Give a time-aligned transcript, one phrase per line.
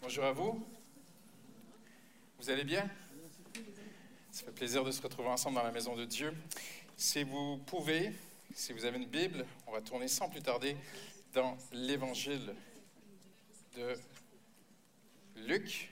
[0.00, 0.66] Bonjour à vous.
[2.38, 2.88] Vous allez bien?
[4.30, 6.32] Ça fait plaisir de se retrouver ensemble dans la maison de Dieu.
[6.96, 8.14] Si vous pouvez,
[8.54, 10.74] si vous avez une Bible, on va tourner sans plus tarder
[11.34, 12.54] dans l'Évangile
[13.76, 13.94] de
[15.36, 15.90] Luc.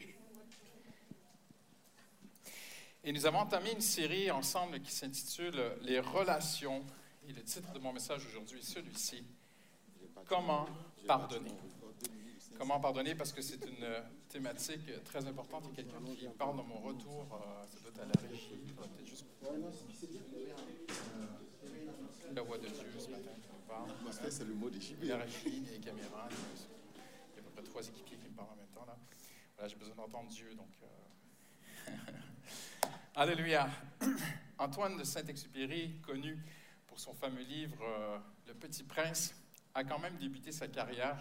[3.04, 6.82] Et nous avons entamé une série ensemble qui s'intitule Les relations.
[7.28, 9.22] Et le titre de mon message aujourd'hui est celui-ci.
[10.26, 10.66] Comment
[11.06, 11.52] pardonner?
[12.58, 13.14] Comment pardonner?
[13.14, 13.86] Parce que c'est une
[14.28, 15.64] thématique très importante.
[15.64, 17.26] Il y a quelqu'un qui parle dans mon retour.
[17.32, 18.72] Euh, ça doit être à la régie.
[18.76, 19.26] Peut-être juste...
[22.34, 23.90] La voix de Dieu ce matin qui me parle.
[24.30, 26.28] c'est le mot des La régie, les caméras.
[26.30, 28.84] Il y a à peu près trois équipiers qui me parlent en même temps.
[28.86, 28.96] Là.
[29.56, 30.54] Voilà, j'ai besoin d'entendre Dieu.
[30.54, 31.92] Donc, euh...
[33.14, 33.68] Alléluia.
[34.58, 36.38] Antoine de Saint-Exupéry, connu
[36.86, 39.34] pour son fameux livre euh, Le Petit Prince,
[39.74, 41.16] a quand même débuté sa carrière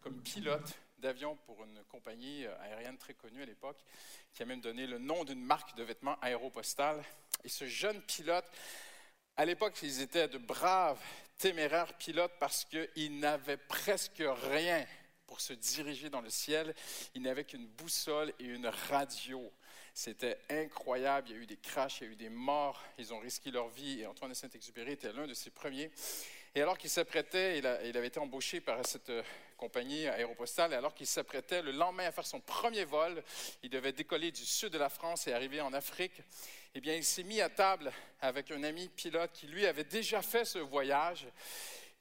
[0.00, 3.84] comme pilote d'avion pour une compagnie aérienne très connue à l'époque,
[4.32, 7.02] qui a même donné le nom d'une marque de vêtements aéropostale.
[7.44, 8.50] Et ce jeune pilote,
[9.36, 11.00] à l'époque, ils étaient de braves,
[11.36, 14.84] téméraires pilotes parce qu'ils n'avaient presque rien
[15.26, 16.74] pour se diriger dans le ciel.
[17.14, 19.52] Ils n'avaient qu'une boussole et une radio.
[19.94, 21.28] C'était incroyable.
[21.28, 22.82] Il y a eu des crashs, il y a eu des morts.
[22.98, 24.00] Ils ont risqué leur vie.
[24.00, 25.90] Et Antoine de Saint-Exupéry était l'un de ces premiers.
[26.58, 29.22] Et alors qu'il s'apprêtait, il, avait été embauché par cette euh,
[29.56, 33.22] compagnie aéropostale, et alors qu'il s'apprêtait le lendemain à faire son premier vol,
[33.62, 36.20] il devait décoller du sud de la France et arriver en Afrique.
[36.74, 40.20] Eh bien, il s'est mis à table avec un ami pilote qui, lui, avait déjà
[40.20, 41.28] fait ce voyage.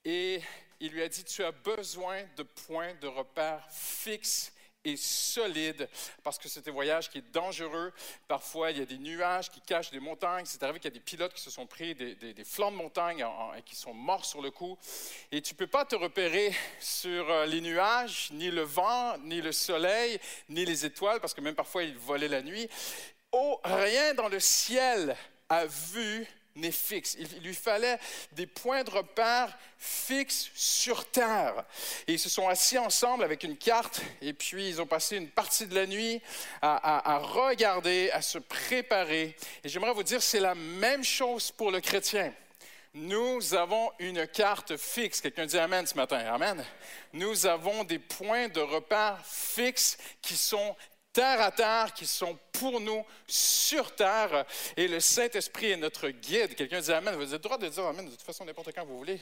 [0.03, 0.41] Et
[0.79, 4.51] il lui a dit, tu as besoin de points de repère fixes
[4.83, 5.89] et solide
[6.23, 7.91] parce que c'est un voyage qui est dangereux.
[8.27, 10.45] Parfois, il y a des nuages qui cachent des montagnes.
[10.45, 13.25] C'est arrivé qu'il y a des pilotes qui se sont pris des, flancs de montagne
[13.57, 14.77] et qui sont morts sur le coup.
[15.31, 19.41] Et tu ne peux pas te repérer sur euh, les nuages, ni le vent, ni
[19.41, 22.69] le soleil, ni les étoiles, parce que même parfois, ils volaient la nuit.
[23.31, 25.15] Oh, rien dans le ciel
[25.49, 26.27] a vu
[26.57, 27.15] n'est fixe.
[27.19, 27.97] Il lui fallait
[28.33, 31.63] des points de repère fixes sur Terre.
[32.07, 35.29] Et ils se sont assis ensemble avec une carte et puis ils ont passé une
[35.29, 36.21] partie de la nuit
[36.61, 39.35] à, regarder, à se préparer.
[39.63, 42.33] Et j'aimerais vous dire, c'est la même chose pour le chrétien.
[42.93, 45.21] Nous avons une carte fixe.
[45.21, 46.17] Quelqu'un dit Amen ce matin.
[46.17, 46.65] Amen.
[47.13, 50.75] Nous avons des points de repère fixes qui sont
[51.17, 54.45] terre à terre, qui sont pour nous sur terre.
[54.75, 56.53] Et le Saint-Esprit est notre guide.
[56.53, 57.15] Quelqu'un dit Amen.
[57.15, 59.19] Vous avez le droit de dire Amen de toute façon n'importe quand vous voulez.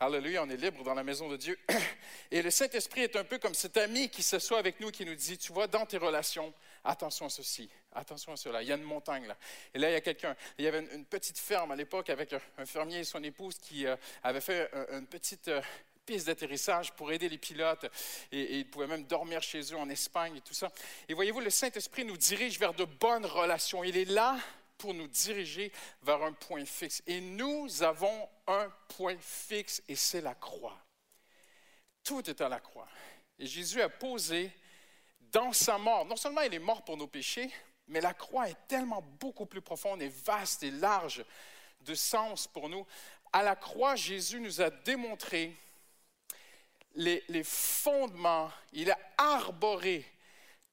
[0.00, 1.56] Alléluia, on est libre dans la maison de Dieu.
[2.32, 5.14] Et le Saint-Esprit est un peu comme cet ami qui s'assoit avec nous, qui nous
[5.14, 6.52] dit Tu vois, dans tes relations,
[6.84, 8.60] attention à ceci, attention à cela.
[8.62, 9.36] Il y a une montagne là.
[9.72, 10.34] Et là, il y a quelqu'un.
[10.58, 13.86] Il y avait une, petite ferme à l'époque avec un, fermier et son épouse qui
[13.86, 15.46] euh, avait fait une petite.
[15.46, 15.62] Euh,
[16.06, 17.84] piste d'atterrissage pour aider les pilotes
[18.32, 20.70] et, ils pouvaient même dormir chez eux en Espagne et tout ça.
[21.08, 23.84] Et voyez-vous, le Saint-Esprit nous dirige vers de bonnes relations.
[23.84, 24.38] Il est là
[24.78, 25.72] pour nous diriger
[26.02, 27.02] vers un point fixe.
[27.06, 30.78] Et nous avons un point fixe et c'est la croix.
[32.04, 32.88] Tout est à la croix.
[33.38, 34.50] Et Jésus a posé
[35.20, 37.50] dans sa mort, non seulement il est mort pour nos péchés,
[37.88, 41.24] mais la croix est tellement beaucoup plus profonde et vaste et large
[41.80, 42.86] de sens pour nous.
[43.32, 45.56] À la croix, Jésus nous a démontré
[46.96, 50.04] les, fondements, il a arboré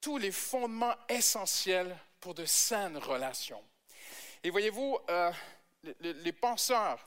[0.01, 3.63] tous les fondements essentiels pour de saines relations.
[4.43, 5.31] Et voyez-vous, euh,
[6.01, 7.05] les, penseurs,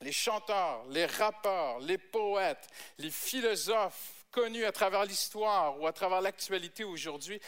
[0.00, 2.68] les chanteurs, les rappeurs, les poètes,
[2.98, 7.40] les philosophes connus à travers l'histoire ou à travers l'actualité aujourd'hui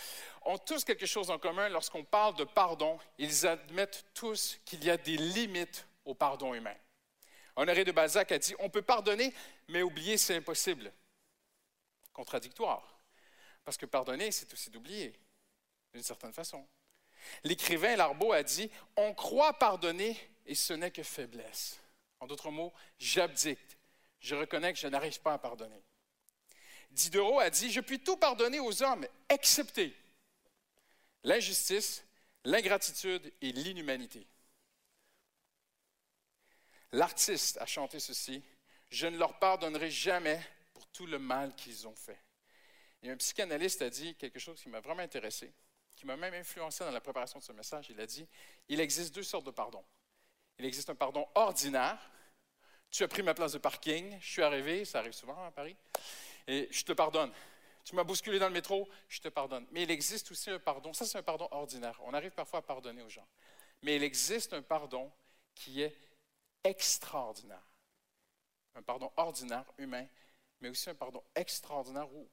[0.46, 2.98] ont tous quelque chose en commun lorsqu'on parle de pardon.
[3.19, 6.75] Ils admettent tous qu'il y a des limites au pardon humain.
[7.58, 9.34] Honoré de Balzac a dit On peut pardonner,
[9.66, 10.93] mais oublier, c'est impossible.
[12.12, 13.00] Contradictoire.
[13.64, 15.12] Parce que pardonner, c'est aussi d'oublier,
[15.93, 16.64] d'une certaine façon.
[17.43, 20.16] L'écrivain Larbeau a dit On croit pardonner
[20.46, 21.81] et ce n'est que faiblesse.
[22.20, 23.76] En d'autres mots, j'abdicte.
[24.20, 25.82] Je reconnais que je n'arrive pas à pardonner.
[26.93, 29.96] Diderot a dit Je puis tout pardonner aux hommes, excepté
[31.25, 32.05] l'injustice,
[32.44, 34.28] l'ingratitude et l'inhumanité.
[36.93, 38.43] L'artiste a chanté ceci,
[38.90, 40.40] Je ne leur pardonnerai jamais
[40.73, 42.19] pour tout le mal qu'ils ont fait.
[43.02, 45.52] Et un psychanalyste a dit quelque chose qui m'a vraiment intéressé,
[45.94, 47.88] qui m'a même influencé dans la préparation de ce message.
[47.90, 48.26] Il a dit,
[48.69, 49.85] il existe deux sortes de pardon.
[50.58, 51.99] Il existe un pardon ordinaire.
[52.91, 55.76] Tu as pris ma place de parking, je suis arrivé, ça arrive souvent à Paris,
[56.46, 57.31] et je te pardonne.
[57.84, 59.67] Tu m'as bousculé dans le métro, je te pardonne.
[59.70, 62.00] Mais il existe aussi un pardon, ça c'est un pardon ordinaire.
[62.05, 63.26] On arrive parfois à pardonner aux gens.
[63.82, 65.12] Mais il existe un pardon
[65.55, 65.94] qui est
[66.69, 67.62] extraordinaire.
[68.75, 70.06] Un pardon ordinaire, humain,
[70.61, 72.29] mais aussi un pardon extraordinaire où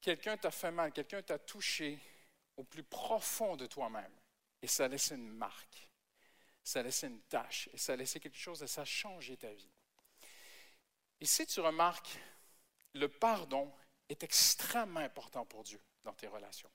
[0.00, 1.98] quelqu'un t'a fait mal, quelqu'un t'a touché
[2.56, 4.12] au plus profond de toi-même,
[4.62, 5.88] et ça a laissé une marque,
[6.62, 9.36] ça a laissé une tâche, et ça a laissé quelque chose, et ça a changé
[9.36, 9.70] ta vie.
[11.20, 12.18] Et si tu remarques,
[12.94, 13.72] le pardon
[14.08, 16.70] est extrêmement important pour Dieu dans tes relations.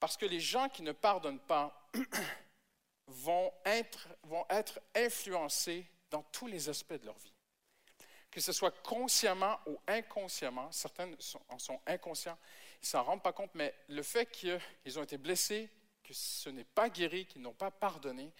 [0.00, 1.90] Parce que les gens qui ne pardonnent pas
[3.06, 4.08] vont être,
[4.94, 7.32] influencés dans tous les aspects de leur vie.
[8.30, 11.10] Que ce soit consciemment ou inconsciemment, certains
[11.48, 12.38] en sont inconscients,
[12.76, 15.70] ils ne s'en rendent pas compte, mais le fait qu'ils ont été blessés,
[16.02, 18.32] que ce n'est pas guéri, qu'ils n'ont pas pardonné,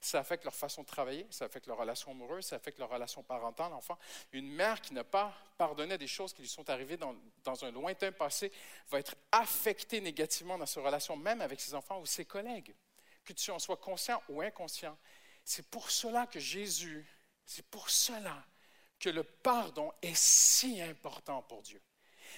[0.00, 3.22] ça affecte leur façon de travailler, ça affecte leur relation amoureuse, ça affecte leur relation
[3.22, 3.98] parentale, l'enfant.
[4.32, 7.70] Une mère qui n'a pas pardonné des choses qui lui sont arrivées dans, dans, un
[7.70, 8.52] lointain passé
[8.88, 12.74] va être affectée négativement dans sa relation, même avec ses enfants ou ses collègues,
[13.26, 14.96] que tu en sois conscient ou inconscient.
[15.44, 17.06] C'est pour cela que Jésus,
[17.44, 18.42] c'est pour cela
[18.98, 21.82] que le pardon est si important pour Dieu.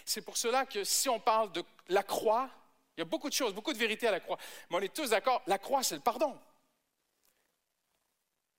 [0.04, 2.50] C'est pour cela que si on parle de la croix,
[2.96, 4.38] il y a beaucoup de choses, beaucoup de vérités à la croix,
[4.68, 6.36] mais on est tous d'accord, la croix, c'est le pardon.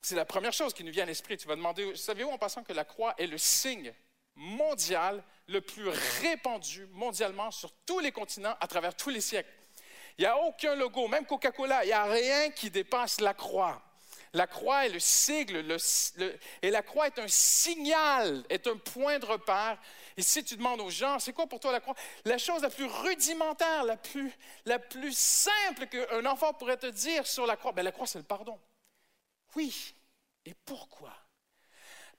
[0.01, 1.35] C'est la première chose qui nous vient à l'esprit.
[1.35, 3.93] Tu vas demander, savez-vous en passant que la croix est le signe
[4.35, 5.89] mondial le plus
[6.21, 9.51] répandu mondialement sur tous les continents à travers tous les siècles?
[10.19, 13.81] Il n'y a aucun logo, même Coca-Cola, il n'y a rien qui dépasse la croix.
[14.33, 15.77] La croix est le sigle,
[16.62, 19.80] et la croix est un signal, est un point de repère.
[20.18, 21.95] Et si tu demandes aux gens, c'est quoi pour toi la croix?
[22.25, 24.30] La chose la plus rudimentaire, la plus,
[24.66, 28.19] la plus simple qu'un enfant pourrait te dire sur la croix, bien, la croix, c'est
[28.19, 28.60] le pardon.
[29.56, 29.95] Oui.
[30.45, 31.13] Et pourquoi?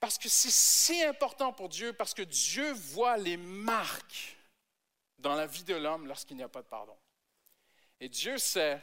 [0.01, 4.39] Parce que c'est si important pour Dieu, parce que Dieu voit les marques
[5.19, 6.97] dans la vie de l'homme lorsqu'il n'y a pas de pardon.
[8.01, 8.83] Et Dieu sait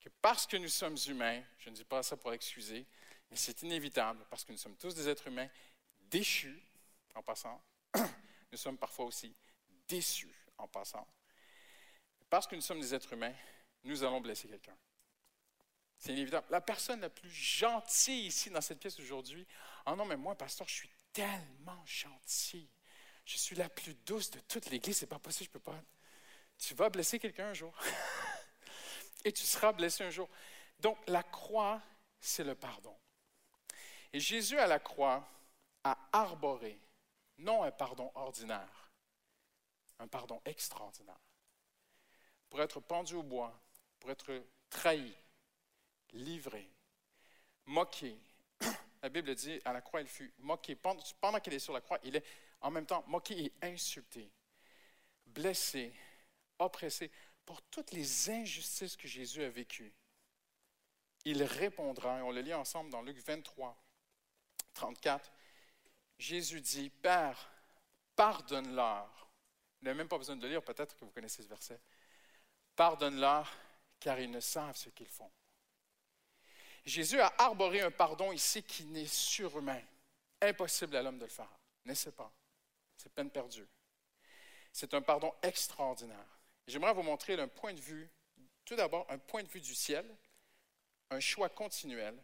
[0.00, 2.86] que parce que nous sommes humains, je ne dis pas ça pour excuser,
[3.30, 5.48] mais c'est inévitable, parce que nous sommes tous des êtres humains
[6.00, 6.62] déchus,
[7.14, 7.62] en passant,
[8.52, 9.34] nous sommes parfois aussi
[9.86, 11.06] déçus, en passant.
[12.30, 13.34] Parce que nous sommes des êtres humains,
[13.84, 14.76] nous allons blesser quelqu'un.
[15.98, 16.46] C'est inévitable.
[16.50, 19.46] La personne la plus gentille ici dans cette pièce aujourd'hui,
[19.86, 22.68] oh non, mais moi, pasteur, je suis tellement gentil.
[23.24, 25.82] Je suis la plus douce de toute l'Église, c'est pas possible, je peux pas.
[26.58, 27.76] Tu vas blesser quelqu'un un jour.
[29.24, 30.28] Et tu seras blessé un jour.
[30.80, 31.80] Donc, la croix,
[32.20, 32.96] c'est le pardon.
[34.12, 35.26] Et Jésus à la croix
[35.82, 36.78] a arboré,
[37.38, 38.90] non un pardon ordinaire,
[39.98, 41.18] un pardon extraordinaire.
[42.48, 43.52] Pour être pendu au bois,
[43.98, 45.14] pour être trahi,
[46.12, 46.70] livré,
[47.66, 48.16] moqué.
[49.02, 50.76] La Bible dit, à la croix, il fut moqué.
[50.76, 52.24] Pendant qu'il est sur la croix, il est
[52.60, 54.30] en même temps moqué et insulté,
[55.26, 55.92] blessé,
[56.58, 57.10] oppressé
[57.44, 59.92] pour toutes les injustices que Jésus a vécues.
[61.24, 63.76] Il répondra, et on le lit ensemble dans Luc 23,
[64.74, 65.32] 34.
[66.18, 67.50] Jésus dit, Père,
[68.14, 69.08] pardonne-leur.
[69.80, 71.80] Vous n'avez même pas besoin de le lire, peut-être que vous connaissez ce verset.
[72.76, 73.50] Pardonne-leur,
[74.00, 75.30] car ils ne savent ce qu'ils font.
[76.84, 79.80] Jésus a arboré un pardon ici qui n'est surhumain.
[80.40, 81.50] Impossible à l'homme de le faire.
[81.84, 82.30] N'est-ce pas?
[82.96, 83.66] C'est peine perdue.
[84.72, 86.33] C'est un pardon extraordinaire.
[86.66, 88.10] J'aimerais vous montrer d'un point de vue,
[88.64, 90.06] tout d'abord, un point de vue du ciel,
[91.10, 92.16] un choix continuel,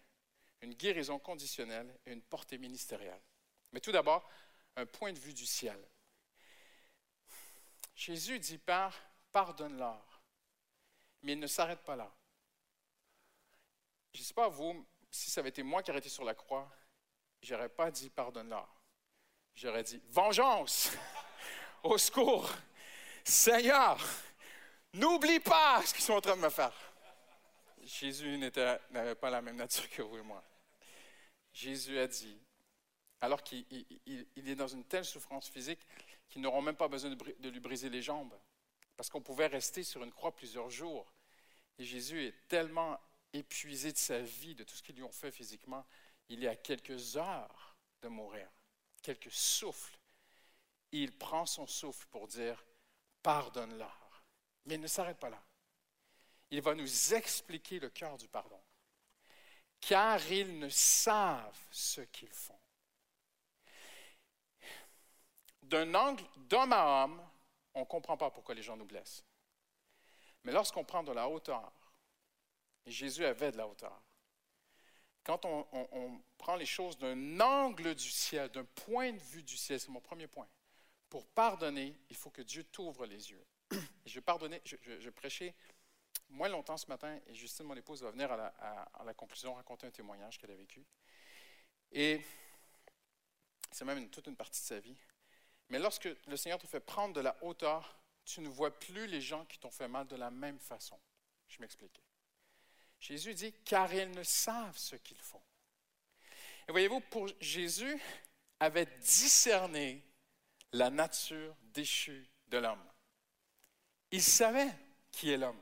[0.62, 3.20] une guérison conditionnelle et une portée ministérielle.
[3.72, 4.28] Mais tout d'abord,
[4.76, 5.78] un point de vue du ciel.
[7.94, 8.98] Jésus dit Père,
[9.32, 10.22] pardonne-leur.
[11.22, 12.10] Mais il ne s'arrête pas là.
[14.12, 16.70] Je ne sais pas vous, si ça avait été moi qui été sur la croix,
[17.42, 18.68] j'aurais pas dit pardonne-leur.
[19.54, 20.90] J'aurais dit vengeance,
[21.82, 22.50] au secours,
[23.24, 23.98] Seigneur,
[24.94, 26.72] n'oublie pas ce qu'ils sont en train de me faire.
[27.82, 30.42] Jésus n'avait pas la même nature que vous et moi.
[31.52, 32.38] Jésus a dit,
[33.20, 33.74] alors qu'il
[34.36, 35.80] est dans une telle souffrance physique
[36.28, 38.34] qu'ils n'auront même pas besoin de lui briser les jambes,
[38.96, 41.12] parce qu'on pouvait rester sur une croix plusieurs jours.
[41.78, 43.00] Et Jésus est tellement
[43.32, 45.84] épuisé de sa vie, de tout ce qu'ils lui ont fait physiquement,
[46.28, 48.48] il est à quelques heures de mourir,
[49.02, 49.98] quelques souffles.
[50.92, 52.64] Il prend son souffle pour dire,
[53.22, 53.99] pardonne-leur.
[54.70, 55.42] Mais il ne s'arrête pas là.
[56.52, 58.60] Il va nous expliquer le cœur du pardon.
[59.80, 62.60] Car ils ne savent ce qu'ils font.
[65.60, 67.20] D'un angle d'homme à homme,
[67.74, 69.24] on ne comprend pas pourquoi les gens nous blessent.
[70.44, 71.72] Mais lorsqu'on prend de la hauteur,
[72.86, 74.00] et Jésus avait de la hauteur.
[75.24, 79.80] Quand on, prend les choses d'un angle du ciel, d'un point de vue du ciel,
[79.80, 80.48] c'est mon premier point.
[81.08, 83.44] Pour pardonner, il faut que Dieu t'ouvre les yeux.
[84.10, 84.60] Je pardonnais,
[85.14, 85.54] prêchais
[86.30, 89.90] moins longtemps ce matin et Justine, mon épouse, va venir à la, conclusion raconter un
[89.90, 90.84] témoignage qu'elle a vécu.
[91.92, 92.20] Et
[93.70, 94.96] c'est même toute une partie de sa vie.
[95.68, 99.20] Mais lorsque le Seigneur te fait prendre de la hauteur, tu ne vois plus les
[99.20, 100.98] gens qui t'ont fait mal de la même façon.
[101.48, 102.02] Je m'explique.
[103.00, 105.42] Jésus dit, car ils ne savent ce qu'ils font.
[106.68, 108.00] Et voyez-vous, pour Jésus
[108.60, 110.04] avait discerné
[110.72, 112.89] la nature déchue de l'homme.
[114.12, 114.70] Il savait
[115.10, 115.60] qui est l'homme.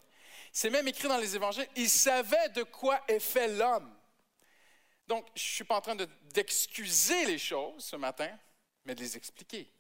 [0.52, 3.94] C'est même écrit dans les évangiles, il savait de quoi est fait l'homme.
[5.06, 5.96] Donc, je ne suis pas en train
[6.34, 8.30] d'excuser les choses ce matin,
[8.84, 9.70] mais de les expliquer.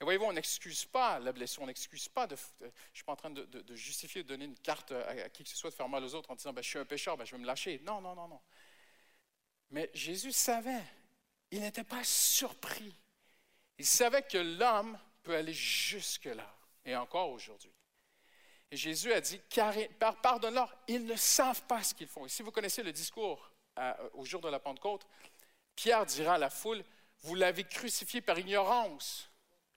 [0.00, 2.26] Et voyez-vous, on n'excuse pas la blessure, on n'excuse pas.
[2.28, 5.48] Je ne suis pas en train de, justifier, de donner une carte à, qui que
[5.48, 7.24] ce soit, de faire mal aux autres en disant ben, Je suis un pécheur, ben,
[7.24, 7.80] je vais me lâcher.
[7.84, 8.40] Non, non, non, non.
[9.70, 10.84] Mais Jésus savait.
[11.50, 12.94] Il n'était pas surpris.
[13.78, 16.55] Il savait que l'homme peut aller jusque-là,
[16.86, 17.72] et encore aujourd'hui.
[18.70, 19.40] Et Jésus a dit
[20.22, 22.24] Pardonne-leur, ils ne savent pas ce qu'ils font.
[22.24, 23.50] Et si vous connaissez le discours
[24.14, 25.06] au jour de la Pentecôte,
[25.74, 26.82] Pierre dira à la foule
[27.22, 29.28] Vous l'avez crucifié par ignorance.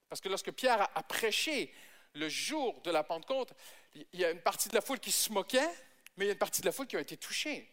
[0.08, 1.74] Parce que lorsque Pierre a, prêché
[2.14, 3.54] le jour de la Pentecôte,
[3.94, 5.70] il y a une partie de la foule qui se moquait,
[6.18, 7.70] mais il y a une partie de la foule qui a été touchée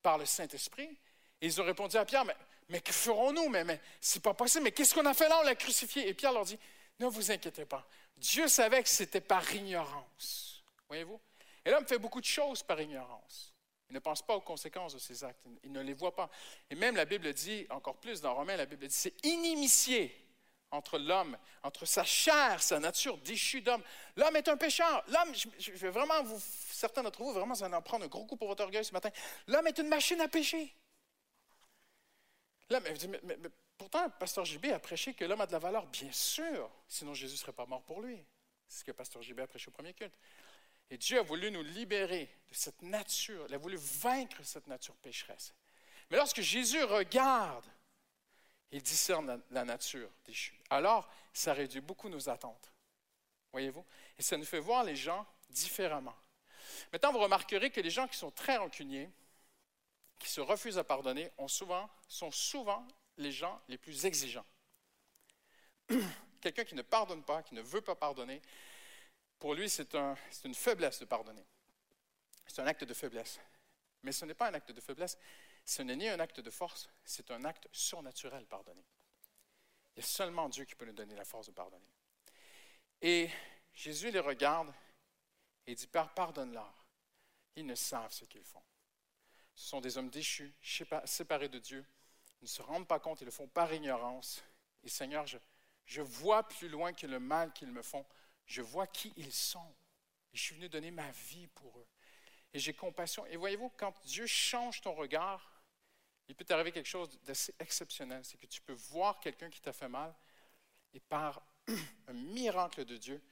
[0.00, 0.96] par le Saint-Esprit.
[1.40, 2.36] Et ils ont répondu à Pierre, mais,
[2.70, 3.48] mais que ferons-nous?
[3.50, 5.40] Mais, mais c'est pas possible, mais qu'est-ce qu'on a fait là?
[5.40, 6.08] On l'a crucifié.
[6.08, 6.58] Et Pierre leur dit,
[7.00, 7.86] ne vous inquiétez pas.
[8.16, 10.62] Dieu savait que c'était par ignorance.
[10.88, 11.20] Voyez-vous?
[11.64, 13.52] Et l'homme fait beaucoup de choses par ignorance.
[13.88, 15.44] Il ne pense pas aux conséquences de ses actes.
[15.64, 16.30] Il ne les voit pas.
[16.70, 20.18] Et même la Bible dit, encore plus dans Romains, la Bible dit, c'est inimitié
[20.70, 23.82] entre l'homme, entre sa chair, sa nature déchue d'homme.
[24.16, 25.04] L'homme est un pécheur.
[25.08, 26.40] L'homme, je, vais vraiment vous,
[26.70, 29.10] certains d'entre vous, vraiment, allez en prendre un gros coup pour votre orgueil ce matin.
[29.46, 30.74] L'homme est une machine à pécher.
[32.70, 33.50] L'homme, mais, mais,
[33.82, 37.34] pourtant, Pasteur JB a prêché que l'homme a de la valeur, bien sûr, sinon Jésus
[37.34, 38.24] ne serait pas mort pour lui.
[38.68, 40.18] C'est ce que Pasteur JB a prêché au premier culte.
[40.90, 44.94] Et Dieu a voulu nous libérer de cette nature, il a voulu vaincre cette nature
[44.96, 45.54] pécheresse.
[46.10, 47.66] Mais lorsque Jésus regarde
[48.72, 50.58] il discerne la, nature déchue.
[50.70, 52.72] Alors, ça réduit beaucoup nos attentes.
[53.52, 53.84] Voyez-vous?
[54.18, 56.16] Et ça nous fait voir les gens différemment.
[56.90, 59.10] Maintenant, vous remarquerez que les gens qui sont très rancuniers,
[60.18, 64.46] qui se refusent à pardonner, ont souvent, sont souvent les gens les plus exigeants.
[66.40, 68.40] Quelqu'un qui ne pardonne pas, qui ne veut pas pardonner,
[69.38, 71.44] pour lui, c'est un, une faiblesse de pardonner.
[72.46, 73.40] C'est un acte de faiblesse.
[74.02, 75.16] Mais ce n'est pas un acte de faiblesse,
[75.64, 78.84] ce n'est ni un acte de force, c'est un acte surnaturel, pardonner.
[79.94, 81.86] Il y a seulement Dieu qui peut nous donner la force de pardonner.
[83.00, 83.28] Et
[83.74, 84.72] Jésus les regarde
[85.66, 86.72] et dit, Père, pardonne-leur.
[87.56, 88.62] Ils ne savent ce qu'ils font.
[89.54, 90.54] Ce sont des hommes déchus,
[91.04, 91.84] séparés de Dieu.
[92.42, 94.42] Ne se rendent pas compte, ils le font par ignorance.
[94.82, 95.38] Et Seigneur, je,
[95.86, 98.04] je vois plus loin que le mal qu'ils me font.
[98.46, 99.74] Je vois qui ils sont.
[100.32, 101.86] Et je suis venu donner ma vie pour eux.
[102.52, 103.24] Et j'ai compassion.
[103.26, 105.52] Et voyez-vous, quand Dieu change ton regard,
[106.28, 108.24] il peut t'arriver quelque chose d'assez exceptionnel.
[108.24, 110.14] C'est que tu peux voir quelqu'un qui t'a fait mal
[110.92, 111.42] et par
[112.08, 113.22] un miracle de Dieu,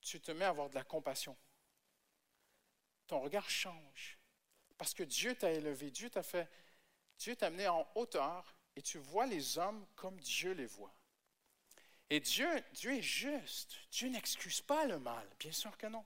[0.00, 1.36] tu te mets à avoir de la compassion.
[3.06, 4.18] Ton regard change.
[4.76, 6.48] Parce que Dieu t'a élevé, Dieu t'a fait,
[7.22, 10.92] Dieu t'a amené en hauteur et tu vois les hommes comme Dieu les voit.
[12.10, 13.76] Et Dieu, Dieu est juste.
[13.92, 16.04] Dieu n'excuse pas le mal, bien sûr que non.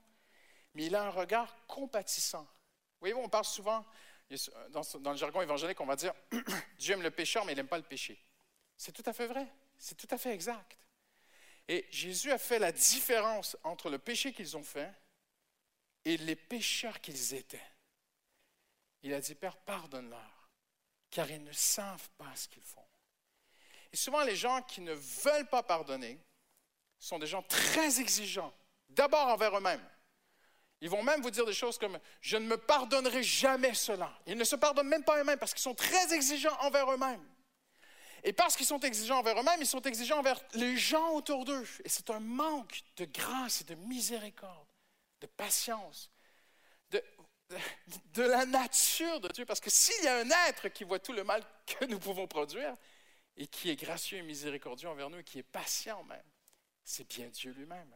[0.75, 2.47] Mais il a un regard compatissant.
[2.99, 3.83] Voyez-vous, on parle souvent
[4.69, 6.13] dans, le jargon évangélique, on va dire
[6.77, 8.23] Dieu aime le pécheur, mais il n'aime pas le péché.
[8.77, 9.47] C'est tout à fait vrai.
[9.79, 10.77] C'est tout à fait exact.
[11.67, 14.93] Et Jésus a fait la différence entre le péché qu'ils ont fait
[16.05, 17.71] et les pécheurs qu'ils étaient.
[19.01, 20.36] Il a dit Père, pardonne-leur,
[21.09, 22.85] car ils ne savent pas ce qu'ils font.
[23.91, 26.19] Et souvent, les gens qui ne veulent pas pardonner
[26.99, 28.53] sont des gens très exigeants,
[28.89, 29.85] d'abord envers eux-mêmes.
[30.81, 34.11] Ils vont même vous dire des choses comme Je ne me pardonnerai jamais cela.
[34.27, 37.25] Ils ne se pardonnent même pas eux-mêmes parce qu'ils sont très exigeants envers eux-mêmes.
[38.23, 41.65] Et parce qu'ils sont exigeants envers eux-mêmes, ils sont exigeants envers les gens autour d'eux.
[41.83, 44.67] Et c'est un manque de grâce et de miséricorde,
[45.21, 46.11] de patience,
[48.13, 49.45] de, la nature de Dieu.
[49.45, 52.27] Parce que s'il y a un être qui voit tout le mal que nous pouvons
[52.27, 52.75] produire
[53.35, 56.25] et qui est gracieux et miséricordieux envers nous et qui est patient même,
[56.83, 57.95] c'est bien Dieu lui-même.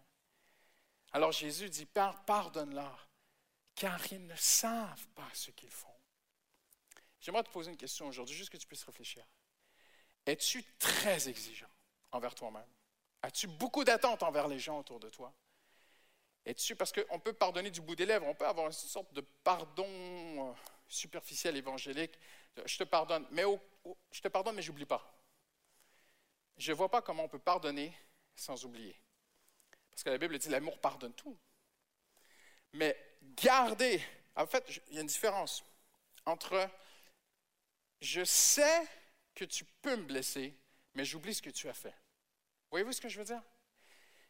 [1.14, 3.10] Alors Jésus dit, Père, pardonne-leur,
[3.76, 5.88] car ils ne savent pas ce qu'ils font.
[7.20, 9.26] J'aimerais te poser une question aujourd'hui, juste que tu puisses réfléchir.
[10.26, 11.70] Es-tu très exigeant
[12.12, 12.70] envers toi-même?
[13.22, 15.34] As-tu beaucoup d'attentes envers les gens autour de toi?
[16.46, 19.22] Es-tu, parce qu'on peut pardonner du bout des lèvres, on peut avoir une sorte de
[19.44, 20.54] pardon euh,
[20.88, 22.18] superficiel évangélique.
[22.66, 23.44] Je te pardonne, mais
[24.12, 25.16] je te pardonne, mais j'oublie pas.
[26.58, 27.94] Je ne vois pas comment on peut pardonner
[28.36, 28.96] sans oublier.
[29.92, 31.38] Parce que la Bible dit l'amour pardonne tout.
[32.74, 32.98] Mais
[33.36, 34.02] garder,
[34.36, 35.64] en fait, il y a une différence
[36.26, 36.70] entre
[38.00, 38.88] je sais
[39.36, 40.56] que tu peux me blesser,
[40.96, 41.94] mais j'oublie ce que tu as fait.
[42.72, 43.42] Voyez-vous ce que je veux dire?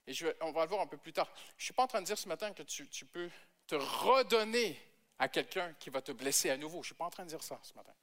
[0.07, 1.29] Et on va le voir un peu plus tard.
[1.57, 3.29] Je ne suis pas en train de dire ce matin que tu, tu peux
[3.67, 4.79] te redonner
[5.19, 6.77] à quelqu'un qui va te blesser à nouveau.
[6.77, 7.93] Je ne suis pas en train de dire ça ce matin.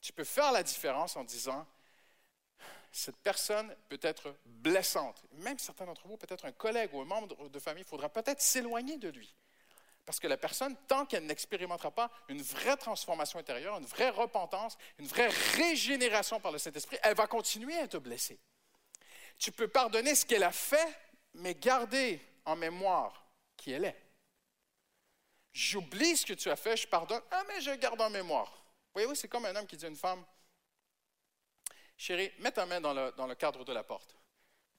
[0.00, 1.66] Tu peux faire la différence en disant,
[2.92, 5.24] cette personne peut être blessante.
[5.32, 8.40] Même certains d'entre vous, peut-être un collègue ou un membre de famille, il faudra peut-être
[8.40, 9.34] s'éloigner de lui.
[10.06, 14.76] Parce que la personne, tant qu'elle n'expérimentera pas une vraie transformation intérieure, une vraie repentance,
[14.98, 18.38] une vraie régénération par le Saint-Esprit, elle va continuer à te blesser.
[19.38, 20.86] Tu peux pardonner ce qu'elle a fait,
[21.34, 23.24] mais garder en mémoire
[23.56, 24.00] qui elle est.
[25.52, 28.52] J'oublie ce que tu as fait, je pardonne, ah mais je garde en mémoire.
[28.92, 30.24] Voyez-vous, c'est comme un homme qui dit à une femme,
[31.96, 34.16] chérie, mets ta main dans le, cadre de la porte.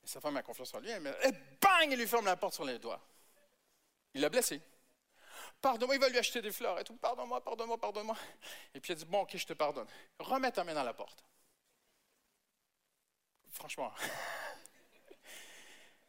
[0.03, 1.31] Et sa femme a confiance en lui, elle, et
[1.61, 3.01] bang, il lui ferme la porte sur les doigts.
[4.13, 4.61] Il l'a blessé.
[5.61, 6.95] Pardonne-moi, il va lui acheter des fleurs et tout.
[6.95, 8.15] Pardonne-moi, pardonne-moi, pardonne-moi.
[8.73, 9.87] Et puis elle dit, bon, ok, je te pardonne.
[10.19, 11.23] Remets ta main dans la porte.
[13.49, 13.91] Franchement,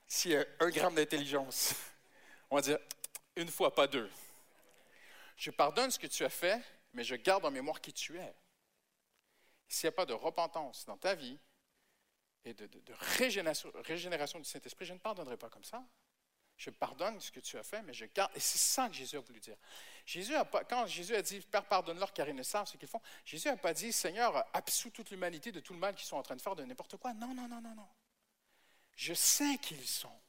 [0.07, 1.75] s'il y a un gramme d'intelligence,
[2.51, 2.79] on va dire
[3.37, 4.11] une fois, pas deux.
[5.37, 6.61] Je pardonne ce que tu as fait,
[6.95, 8.35] mais je garde en mémoire qui tu es.
[9.69, 11.39] S'il n'y a pas de repentance dans ta vie
[12.45, 12.69] et de,
[13.17, 15.85] régénération, du Saint-Esprit, je ne pardonnerai pas comme ça.
[16.57, 18.33] Je pardonne ce que tu as fait, mais je garde.
[18.35, 19.57] Et c'est ça que Jésus a voulu dire.
[20.07, 23.03] Jésus a quand Jésus a dit Père, pardonne-leur car ils ne savent ce qu'ils font,
[23.27, 26.23] Jésus n'a pas dit Seigneur, absous toute l'humanité de tout le mal qu'ils sont en
[26.23, 27.13] train de faire, de n'importe quoi.
[27.13, 27.89] Non, non, non, non, non.
[28.97, 30.21] Je sais qu'ils sont.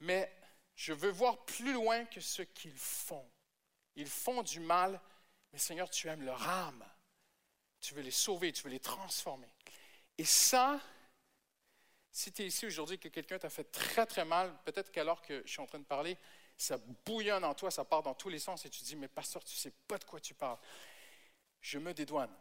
[0.00, 0.32] Mais
[0.74, 3.28] je veux voir plus loin que ce qu'ils font.
[3.96, 5.00] Ils font du mal,
[5.52, 6.84] mais Seigneur, tu aimes leur âme.
[7.80, 9.48] Tu veux les sauver, tu veux les transformer.
[10.18, 10.80] Et ça,
[12.12, 15.42] si tu es ici aujourd'hui que quelqu'un t'a fait très, très mal, peut-être qu'alors que
[15.44, 16.16] je suis en train de parler,
[16.56, 19.44] ça bouillonne en toi, ça part dans tous les sens et tu dis, mais pasteur,
[19.44, 20.58] tu ne sais pas de quoi tu parles.
[21.60, 22.34] Je me dédouane.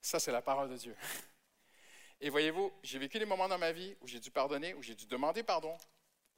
[0.00, 0.96] Ça, c'est la parole de Dieu.
[2.20, 4.94] Et voyez-vous, j'ai vécu des moments dans ma vie où j'ai dû pardonner, où j'ai
[4.94, 5.76] dû demander pardon.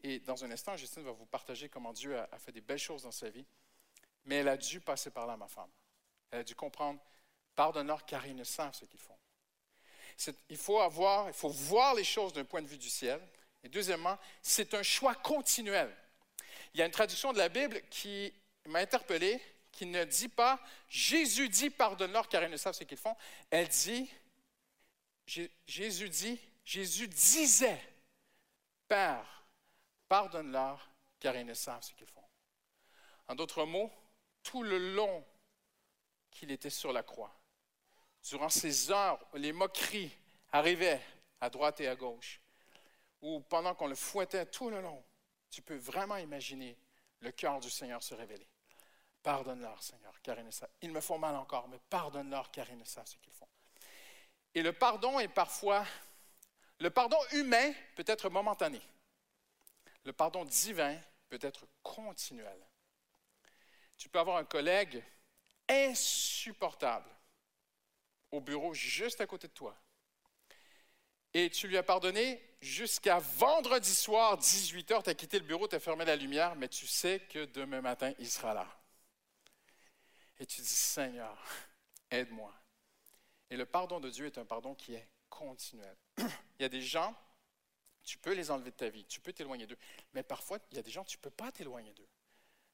[0.03, 3.03] Et dans un instant, Justine va vous partager comment Dieu a, fait des belles choses
[3.03, 3.45] dans sa vie.
[4.25, 5.71] Mais elle a dû passer par là, ma femme.
[6.31, 7.01] Elle a dû comprendre,
[7.55, 9.17] pardonne-leur car ils ne savent ce qu'ils font.
[10.51, 13.21] Il faut avoir, il faut voir les choses d'un point de vue du ciel.
[13.63, 15.95] Et deuxièmement, c'est un choix continuel.
[16.75, 18.33] Il y a une traduction de la Bible qui
[18.67, 19.41] m'a interpellé,
[19.73, 23.17] qui ne dit pas Jésus dit pardonne-leur car ils ne savent ce qu'ils font.
[23.51, 24.11] Elle dit
[25.67, 27.81] Jésus dit, Jésus disait,
[28.89, 29.45] Père,
[30.09, 30.91] pardonne-leur,
[31.21, 32.25] car ils ne savent ce qu'ils font.
[33.29, 33.93] En d'autres mots,
[34.43, 35.25] tout le long
[36.31, 37.33] qu'il était sur la croix,
[38.25, 40.11] durant ces heures où les moqueries
[40.53, 41.01] arrivaient
[41.41, 42.41] à droite et à gauche,
[43.21, 45.05] ou pendant qu'on le fouettait tout le long,
[45.51, 46.77] tu peux vraiment imaginer
[47.21, 48.49] le cœur du Seigneur se révéler.
[49.23, 50.71] Pardonne-leur, Seigneur, car ils ne savent.
[50.81, 53.50] Ils me font mal encore, mais pardonne-leur, car ils ne savent ce qu'ils font.
[54.55, 55.87] Et le pardon est parfois,
[56.79, 58.81] le pardon humain peut être momentané.
[60.05, 62.59] Le pardon divin peut être continuel.
[63.97, 65.03] Tu peux avoir un collègue
[65.69, 67.09] insupportable
[68.33, 69.77] au bureau juste à côté de toi.
[71.33, 75.69] Et tu lui as pardonné jusqu'à vendredi soir, 18 h, tu as quitté le bureau,
[75.69, 78.67] tu as fermé la lumière, mais tu sais que demain matin, il sera là.
[80.41, 81.37] Et tu dis, Seigneur,
[82.11, 82.53] aide-moi.
[83.51, 85.97] Et le pardon de Dieu est un pardon qui est continuel.
[86.19, 87.15] il y a des gens,
[88.03, 89.79] tu peux les enlever de ta vie, tu peux t'éloigner d'eux,
[90.15, 92.09] mais parfois, il y a des gens, tu ne peux pas t'éloigner d'eux.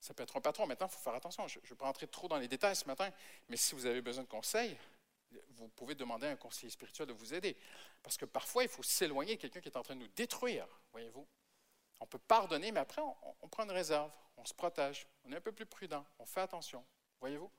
[0.00, 0.66] Ça peut être un patron.
[0.66, 1.48] Maintenant, il faut faire attention.
[1.48, 3.10] Je ne vais pas rentrer trop dans les détails ce matin,
[3.48, 4.76] mais si vous avez besoin de conseils,
[5.50, 7.56] vous pouvez demander à un conseiller spirituel de vous aider.
[8.02, 10.66] Parce que parfois, il faut s'éloigner de quelqu'un qui est en train de nous détruire,
[10.92, 11.26] voyez-vous.
[12.00, 15.36] On peut pardonner, mais après, on, on, prend une réserve, on se protège, on est
[15.36, 16.84] un peu plus prudent, on fait attention,
[17.20, 17.50] voyez-vous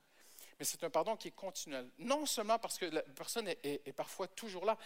[0.58, 1.90] mais c'est un pardon qui est continuel.
[1.98, 4.76] Non seulement parce que la personne est, parfois toujours là.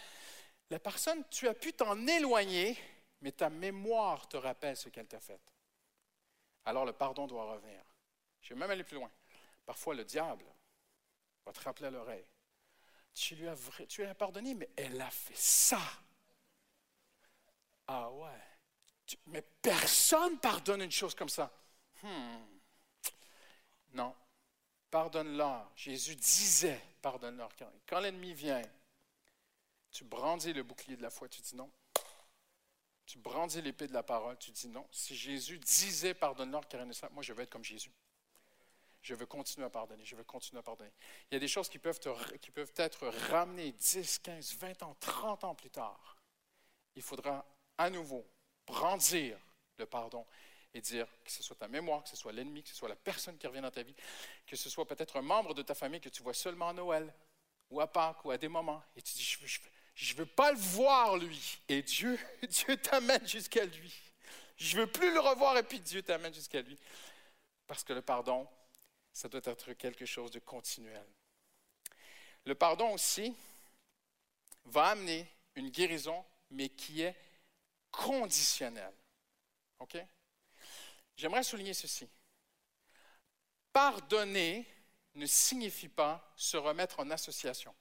[0.69, 2.77] La personne, tu as pu t'en éloigner,
[3.21, 5.41] mais ta mémoire te rappelle ce qu'elle t'a fait.
[6.65, 7.83] Alors le pardon doit revenir.
[8.41, 9.11] Je vais même aller plus loin.
[9.65, 10.45] Parfois, le diable
[11.45, 12.25] va te rappeler à l'oreille.
[13.13, 13.57] Tu lui as,
[13.87, 15.81] tu as pardonné, mais elle a fait ça.
[17.87, 19.17] Ah ouais.
[19.27, 21.51] mais personne pardonne une chose comme ça.
[22.01, 22.52] Hmm.
[24.93, 25.71] Pardonne-leur.
[25.75, 27.49] Jésus disait, pardonne-leur.
[27.87, 28.61] Quand, l'ennemi vient,
[29.89, 31.71] tu brandis le bouclier de la foi, tu dis non.
[33.07, 34.87] Tu brandis l'épée de la parole, tu dis non.
[34.91, 37.91] Si Jésus disait, pardonne-leur, car moi je veux être comme Jésus.
[39.01, 40.93] Je veux continuer à pardonner, je veux continuer à pardonner.
[41.31, 41.99] Il y a des choses qui peuvent,
[42.39, 46.17] qui peuvent être ramenées 10, 15, 20 ans, 30 ans plus tard.
[46.95, 47.43] Il faudra
[47.79, 48.23] à nouveau
[48.67, 49.39] brandir
[49.79, 50.23] le pardon
[50.73, 52.95] et dire que ce soit ta mémoire, que ce soit l'ennemi, que ce soit la
[52.95, 53.95] personne qui revient dans ta vie,
[54.47, 57.13] que ce soit peut-être un membre de ta famille que tu vois seulement à Noël
[57.69, 59.23] ou à Pâques ou à des moments, et tu dis,
[59.95, 61.59] Je ne veux pas le voir, lui.
[61.69, 63.93] Et Dieu, Dieu t'amène jusqu'à lui.
[64.57, 66.77] Je ne veux plus le revoir et puis Dieu t'amène jusqu'à lui.
[67.67, 68.47] Parce que le pardon,
[69.11, 71.05] ça doit être quelque chose de continuel.
[72.45, 73.35] Le pardon aussi
[74.65, 77.15] va amener une guérison, mais qui est
[77.91, 78.93] conditionnelle.
[79.79, 79.97] OK?
[81.15, 82.09] J'aimerais souligner ceci.
[83.71, 84.67] Pardonner
[85.15, 87.73] ne signifie pas se remettre en association.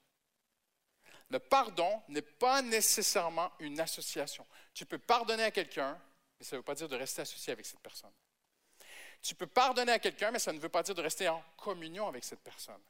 [1.30, 4.46] Le pardon n'est pas nécessairement une association.
[4.74, 5.98] Tu peux pardonner à quelqu'un,
[6.38, 8.12] mais ça ne veut pas dire de rester associé avec cette personne.
[9.22, 12.06] Tu peux pardonner à quelqu'un, mais ça ne veut pas dire de rester en communion
[12.08, 12.82] avec cette personne.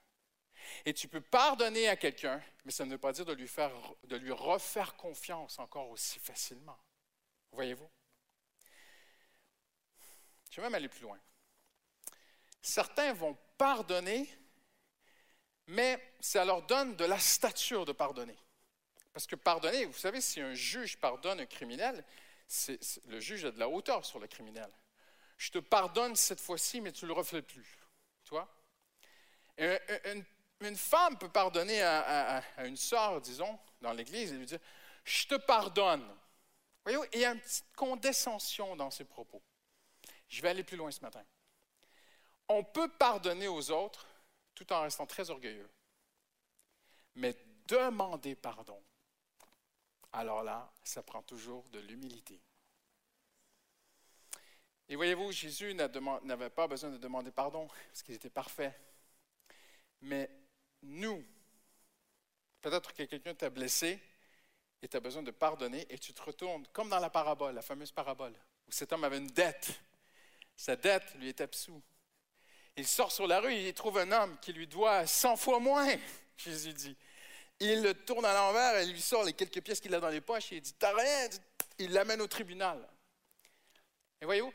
[0.84, 4.96] Et tu peux pardonner à quelqu'un, mais ça ne veut pas dire de lui, refaire
[4.96, 6.78] confiance encore aussi facilement.
[7.52, 7.88] Voyez-vous?
[10.52, 11.18] Je vais même aller plus loin.
[12.60, 14.28] Certains vont pardonner,
[15.66, 18.36] mais ça leur donne de la stature de pardonner.
[19.14, 22.04] Parce que pardonner, vous savez, si un juge pardonne un criminel,
[23.06, 24.70] le juge a de la hauteur sur le criminel.
[25.38, 27.78] Je te pardonne cette fois-ci, mais tu ne le refais plus.
[28.24, 28.46] Tu vois?
[29.56, 34.60] Une, femme peut pardonner à, une sœur, disons, dans l'Église, et lui dire
[35.02, 36.06] Je te pardonne.
[36.84, 39.42] Voyez, il y a une petite condescension dans ses propos.
[40.32, 41.22] Je vais aller plus loin ce matin.
[42.48, 44.06] On peut pardonner aux autres
[44.54, 45.68] tout en restant très orgueilleux.
[47.16, 47.36] Mais
[47.68, 48.82] demander pardon,
[50.10, 52.40] alors là, ça prend toujours de l'humilité.
[54.88, 58.74] Et voyez-vous, Jésus n'avait pas besoin de demander pardon parce qu'il était parfait.
[60.00, 60.30] Mais
[60.82, 61.22] nous,
[62.62, 64.00] peut-être que quelqu'un t'a blessé
[64.80, 67.62] et tu as besoin de pardonner et tu te retournes, comme dans la parabole, la
[67.62, 68.34] fameuse parabole,
[68.66, 69.78] où cet homme avait une dette.
[70.56, 71.82] Sa dette lui est absous.
[72.76, 75.94] Il sort sur la rue, il trouve un homme qui lui doit 100 fois moins,
[76.36, 76.96] Jésus dit.
[77.60, 80.20] Il le tourne à l'envers et lui sort les quelques pièces qu'il a dans les
[80.20, 81.28] poches et il dit T'as rien
[81.78, 82.88] Il l'amène au tribunal.
[84.20, 84.52] Et voyez-vous,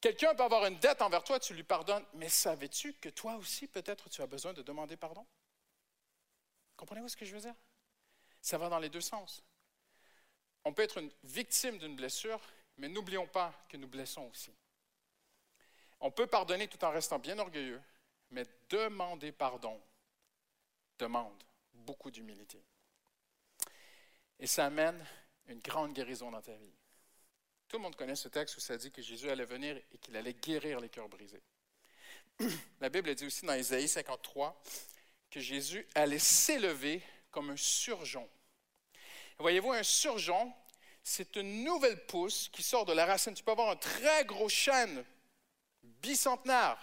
[0.00, 3.66] quelqu'un peut avoir une dette envers toi, tu lui pardonnes, mais savais-tu que toi aussi,
[3.66, 5.26] peut-être, tu as besoin de demander pardon?
[6.76, 7.54] Comprenez-vous ce que je veux dire?
[8.40, 9.42] Ça va dans les deux sens.
[10.64, 12.40] On peut être une victime d'une blessure,
[12.76, 14.52] mais n'oublions pas que nous blessons aussi.
[16.00, 17.80] On peut pardonner tout en restant bien orgueilleux,
[18.30, 19.80] mais demander pardon
[20.98, 22.62] demande beaucoup d'humilité.
[24.38, 25.04] Et ça amène
[25.46, 26.74] une grande guérison dans ta vie.
[27.68, 30.16] Tout le monde connaît ce texte où ça dit que Jésus allait venir et qu'il
[30.16, 31.42] allait guérir les cœurs brisés.
[32.80, 34.62] La Bible dit aussi dans Isaïe 53
[35.30, 38.28] que Jésus allait s'élever comme un surgeon.
[39.38, 40.52] Voyez-vous, un surgeon,
[41.02, 43.34] c'est une nouvelle pousse qui sort de la racine.
[43.34, 45.04] Tu peux avoir un très gros chêne
[46.02, 46.78] bicentenaire.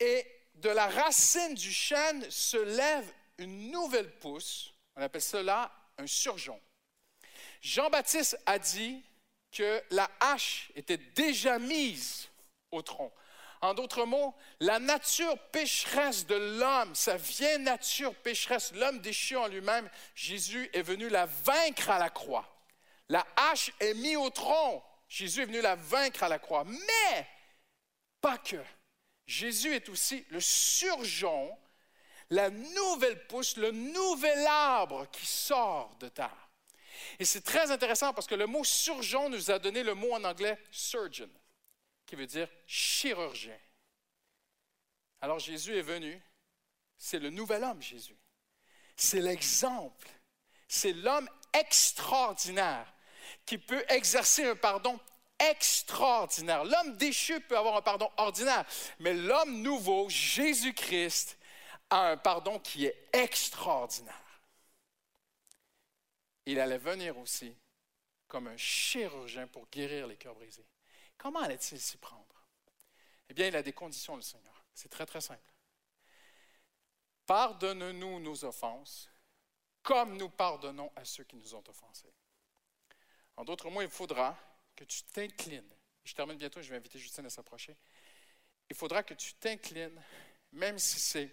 [0.00, 4.72] Et de la racine du chêne se lève une nouvelle pousse.
[4.96, 6.60] On appelle cela un surgeon.
[7.60, 9.02] Jean-Baptiste a dit
[9.50, 12.28] que la hache était déjà mise
[12.70, 13.12] au tronc.
[13.60, 19.48] En d'autres mots, la nature pécheresse de l'homme, sa vieille nature pécheresse, l'homme déchu en
[19.48, 22.48] lui-même, Jésus est venu la vaincre à la croix.
[23.08, 24.84] La hache est mise au tronc.
[25.08, 26.64] Jésus est venu la vaincre à la croix.
[26.64, 27.26] Mais
[28.20, 28.62] pas que.
[29.26, 31.56] Jésus est aussi le surgeon,
[32.30, 36.48] la nouvelle pousse, le nouvel arbre qui sort de terre.
[37.18, 40.24] Et c'est très intéressant parce que le mot surgeon nous a donné le mot en
[40.24, 41.30] anglais surgeon,
[42.06, 43.58] qui veut dire chirurgien.
[45.20, 46.20] Alors Jésus est venu,
[46.96, 48.16] c'est le nouvel homme Jésus.
[48.96, 50.08] C'est l'exemple.
[50.66, 52.92] C'est l'homme extraordinaire
[53.46, 54.98] qui peut exercer un pardon
[55.38, 56.64] extraordinaire.
[56.64, 58.64] L'homme déchu peut avoir un pardon ordinaire,
[58.98, 61.38] mais l'homme nouveau, Jésus-Christ,
[61.90, 64.14] a un pardon qui est extraordinaire.
[66.46, 67.54] Il allait venir aussi
[68.26, 70.66] comme un chirurgien pour guérir les cœurs brisés.
[71.16, 72.24] Comment allait-il s'y prendre?
[73.28, 74.64] Eh bien, il a des conditions, le Seigneur.
[74.74, 75.40] C'est très, très simple.
[77.26, 79.10] Pardonne-nous nos offenses
[79.82, 82.12] comme nous pardonnons à ceux qui nous ont offensés.
[83.36, 84.36] En d'autres mots, il faudra
[84.78, 85.74] que tu t'inclines.
[86.04, 87.76] Je termine bientôt, je vais inviter Justine à s'approcher.
[88.70, 90.00] Il faudra que tu t'inclines,
[90.52, 91.30] même si c'est,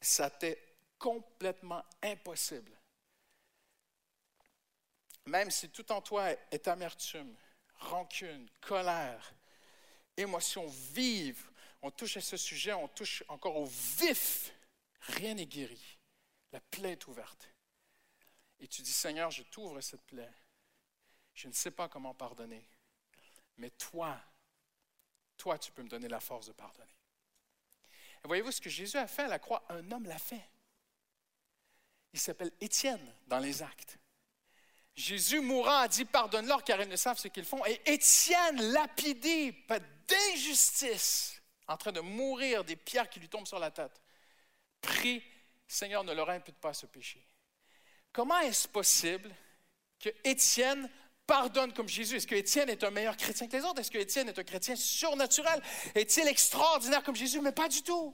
[0.00, 0.62] ça t'est
[0.98, 2.70] complètement impossible.
[5.24, 7.34] Même si tout en toi est amertume,
[7.76, 9.32] rancune, colère,
[10.18, 14.52] émotion vive, on touche à ce sujet, on touche encore au vif,
[15.00, 15.98] rien n'est guéri.
[16.52, 17.48] La plaie est ouverte.
[18.58, 20.30] Et tu dis, Seigneur, je t'ouvre cette plaie.
[21.40, 22.62] Je ne sais pas comment pardonner,
[23.56, 24.20] mais toi,
[25.38, 26.94] toi, tu peux me donner la force de pardonner.
[28.22, 29.64] Et voyez-vous ce que Jésus a fait à la croix?
[29.70, 30.44] Un homme l'a fait.
[32.12, 33.98] Il s'appelle Étienne dans les actes.
[34.94, 37.64] Jésus mourant a dit Pardonne-leur car ils ne savent ce qu'ils font.
[37.64, 43.58] Et Étienne, lapidé, pas d'injustice, en train de mourir des pierres qui lui tombent sur
[43.58, 43.98] la tête,
[44.82, 45.22] prie
[45.66, 47.24] Seigneur, ne leur impute pas ce péché.
[48.12, 49.34] Comment est-ce possible
[49.98, 50.90] que Étienne
[51.30, 52.16] pardonne comme Jésus?
[52.16, 53.78] Est-ce que Étienne est un meilleur chrétien que les autres?
[53.80, 55.62] Est-ce que Étienne est un chrétien surnaturel?
[55.94, 57.40] Est-il extraordinaire comme Jésus?
[57.40, 58.12] Mais pas du tout.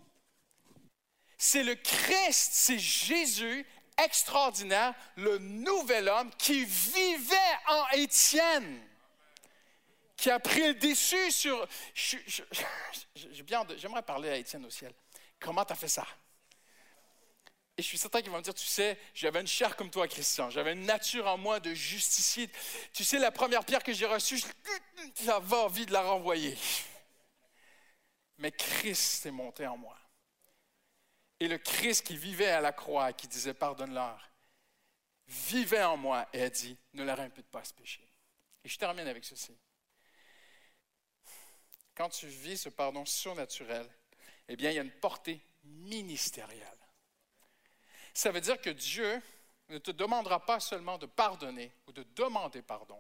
[1.39, 8.83] C'est le Christ, c'est Jésus extraordinaire, le nouvel homme qui vivait en Étienne,
[10.15, 11.67] qui a pris le dessus sur...
[13.15, 14.93] J'aimerais parler à Étienne au ciel.
[15.41, 16.07] Comment tu as fait ça?
[17.79, 20.09] Et je suis certain qu'ils vont me dire, tu sais, j'avais une chair comme toi,
[20.09, 20.49] Christian.
[20.49, 22.51] J'avais une nature en moi de justicier.
[22.95, 24.41] Tu sais, la première pierre que j'ai reçue,
[25.23, 26.57] j'avais envie de la renvoyer.
[28.39, 29.97] Mais Christ est monté en moi.
[31.39, 34.31] Et le Christ qui vivait à la croix, qui disait, pardonne-leur,
[35.29, 38.01] vivait en moi et a dit, ne leur impute pas ce péché.
[38.65, 39.55] Et je termine avec ceci.
[41.95, 43.87] Quand tu vis ce pardon surnaturel,
[44.49, 46.76] eh bien, il y a une portée ministérielle.
[48.17, 49.21] Ça veut dire que Dieu
[49.69, 52.99] ne te demandera pas seulement de pardonner ou de demander pardon.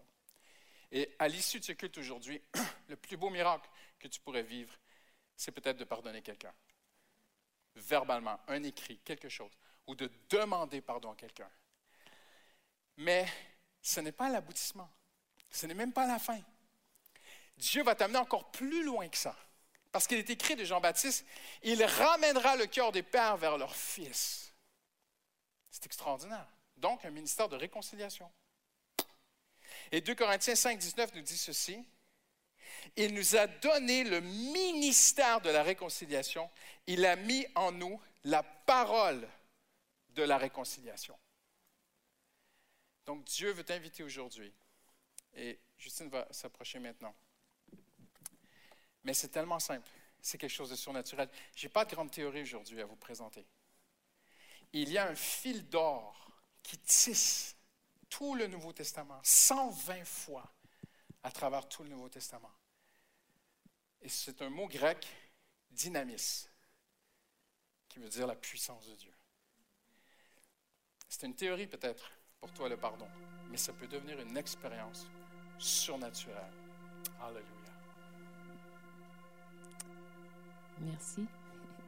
[0.92, 2.42] Et à l'issue de ce culte aujourd'hui,
[2.88, 3.66] le plus beau miracle
[3.98, 4.74] que tu pourrais vivre,
[5.34, 6.52] c'est peut-être de pardonner quelqu'un.
[7.76, 9.50] Verbalement, un écrit, quelque chose,
[9.86, 11.48] ou de demander pardon à quelqu'un.
[12.98, 13.26] Mais
[13.80, 14.90] ce n'est pas l'aboutissement.
[15.50, 16.42] Ce n'est même pas la fin.
[17.56, 19.34] Dieu va t'amener encore plus loin que ça.
[19.92, 21.24] Parce qu'il est écrit de Jean-Baptiste,
[21.62, 24.46] il ramènera le cœur des pères vers leurs fils.
[25.76, 26.46] C'est extraordinaire.
[26.78, 28.32] Donc, un ministère de réconciliation.
[29.92, 31.86] Et 2 Corinthiens 5, 19 nous dit ceci.
[32.96, 36.48] Il nous a donné le ministère de la réconciliation.
[36.86, 39.28] Il a mis en nous la parole
[40.14, 41.18] de la réconciliation.
[43.04, 44.54] Donc Dieu veut t'inviter aujourd'hui.
[45.34, 47.14] Et Justine va s'approcher maintenant.
[49.04, 49.86] Mais c'est tellement simple.
[50.22, 51.28] C'est quelque chose de surnaturel.
[51.54, 53.46] Je n'ai pas de grande théorie aujourd'hui à vous présenter
[54.72, 56.30] il y a un fil d'or
[56.62, 57.56] qui tisse
[58.08, 60.52] tout le Nouveau Testament, 120 fois
[61.22, 62.52] à travers tout le Nouveau Testament.
[64.02, 65.06] Et c'est un mot grec,
[65.70, 66.48] dynamis,
[67.88, 69.12] qui veut dire la puissance de Dieu.
[71.08, 73.08] C'est une théorie peut-être pour toi le pardon,
[73.48, 75.06] mais ça peut devenir une expérience
[75.58, 76.52] surnaturelle.
[77.20, 77.46] Alléluia.
[80.80, 81.26] Merci,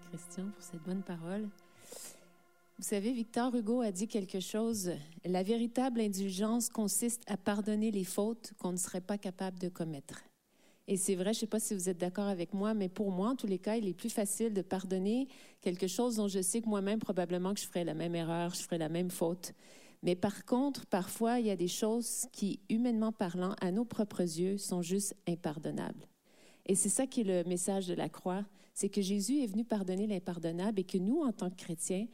[0.08, 1.48] Christian, pour cette bonne parole.
[2.78, 4.92] Vous savez, Victor Hugo a dit quelque chose.
[5.24, 10.22] La véritable indulgence consiste à pardonner les fautes qu'on ne serait pas capable de commettre.
[10.86, 13.10] Et c'est vrai, je ne sais pas si vous êtes d'accord avec moi, mais pour
[13.10, 15.26] moi, en tous les cas, il est plus facile de pardonner
[15.60, 18.60] quelque chose dont je sais que moi-même, probablement que je ferais la même erreur, je
[18.60, 19.54] ferais la même faute.
[20.04, 24.20] Mais par contre, parfois, il y a des choses qui, humainement parlant, à nos propres
[24.20, 26.06] yeux, sont juste impardonnables.
[26.64, 29.64] Et c'est ça qui est le message de la croix, c'est que Jésus est venu
[29.64, 32.06] pardonner l'impardonnable et que nous, en tant que chrétiens,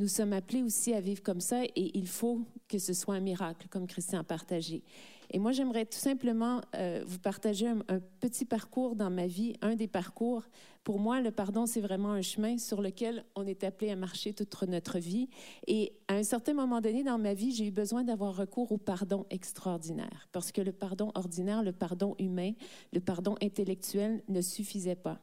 [0.00, 3.20] nous sommes appelés aussi à vivre comme ça et il faut que ce soit un
[3.20, 4.82] miracle, comme Christian a partagé.
[5.30, 9.76] Et moi, j'aimerais tout simplement euh, vous partager un, petit parcours dans ma vie, un
[9.76, 10.42] des parcours.
[10.84, 14.32] Pour moi, le pardon, c'est vraiment un chemin sur lequel on est appelé à marcher
[14.32, 15.28] toute notre vie.
[15.66, 18.78] Et à un certain moment donné dans ma vie, j'ai eu besoin d'avoir recours au
[18.78, 22.52] pardon extraordinaire, parce que le pardon ordinaire, le pardon humain,
[22.94, 25.20] le pardon intellectuel ne suffisait pas.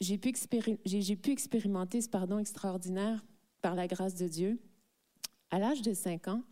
[0.00, 3.22] J'ai pu, pu expérimenter ce pardon extraordinaire
[3.60, 4.60] par la grâce de Dieu.
[5.50, 6.42] À l'âge de 5 ans,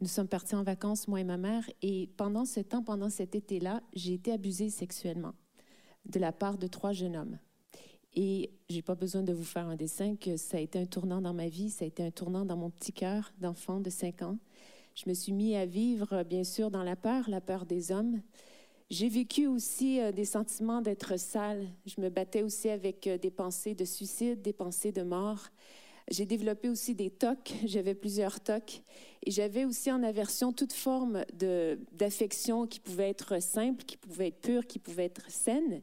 [0.00, 3.34] nous sommes partis en vacances, moi et ma mère, et pendant ce temps, pendant cet
[3.34, 5.34] été-là, j'ai été abusée sexuellement
[6.06, 7.38] de la part de trois jeunes hommes.
[8.14, 11.22] Et j'ai pas besoin de vous faire un dessin que ça a été un tournant
[11.22, 14.22] dans ma vie, ça a été un tournant dans mon petit cœur d'enfant de 5
[14.22, 14.38] ans.
[14.94, 18.20] Je me suis mis à vivre, bien sûr, dans la peur, la peur des hommes.
[18.90, 21.66] J'ai vécu aussi euh, des sentiments d'être sale.
[21.86, 25.48] Je me battais aussi avec euh, des pensées de suicide, des pensées de mort.
[26.10, 28.82] J'ai développé aussi des tocs, j'avais plusieurs tocs,
[29.24, 31.24] et j'avais aussi en aversion toute forme
[31.92, 35.82] d'affection qui pouvait être simple, qui pouvait être pure, qui pouvait être saine.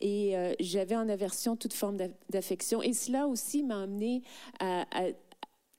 [0.00, 1.98] Et euh, j'avais en aversion toute forme
[2.30, 2.82] d'affection.
[2.82, 4.22] Et cela aussi m'a amené
[4.58, 4.86] à,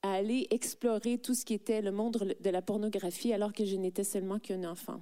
[0.04, 3.76] à aller explorer tout ce qui était le monde de la pornographie alors que je
[3.76, 5.02] n'étais seulement qu'un enfant.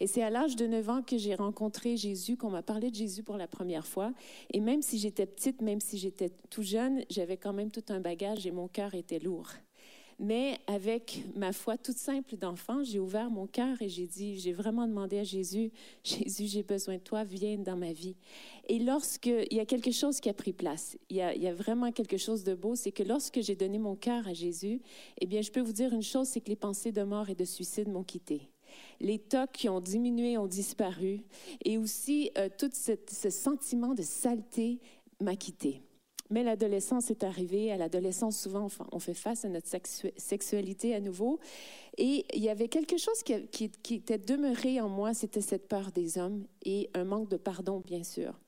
[0.00, 2.96] Et c'est à l'âge de 9 ans que j'ai rencontré Jésus, qu'on m'a parlé de
[2.96, 4.12] Jésus pour la première fois.
[4.52, 8.00] Et même si j'étais petite, même si j'étais tout jeune, j'avais quand même tout un
[8.00, 9.48] bagage et mon cœur était lourd.
[10.22, 14.52] Mais avec ma foi toute simple d'enfant, j'ai ouvert mon cœur et j'ai dit, j'ai
[14.52, 15.72] vraiment demandé à Jésus,
[16.04, 18.16] Jésus, j'ai besoin de toi, viens dans ma vie.
[18.68, 21.48] Et lorsqu'il y a quelque chose qui a pris place, il y a, il y
[21.48, 24.82] a vraiment quelque chose de beau, c'est que lorsque j'ai donné mon cœur à Jésus,
[25.18, 27.34] eh bien, je peux vous dire une chose, c'est que les pensées de mort et
[27.34, 28.49] de suicide m'ont quitté
[29.00, 31.22] les tocs qui ont diminué ont disparu
[31.64, 34.78] et aussi euh, tout ce sentiment de saleté
[35.20, 35.82] m'a quitté.
[36.30, 37.72] Mais l'adolescence est arrivée.
[37.72, 39.68] À l'adolescence, souvent, on fait face à notre
[40.16, 41.40] sexualité à nouveau.
[41.98, 45.90] Et il y avait quelque chose qui, qui était demeuré en moi, c'était cette peur
[45.90, 48.38] des hommes et un manque de pardon, bien sûr.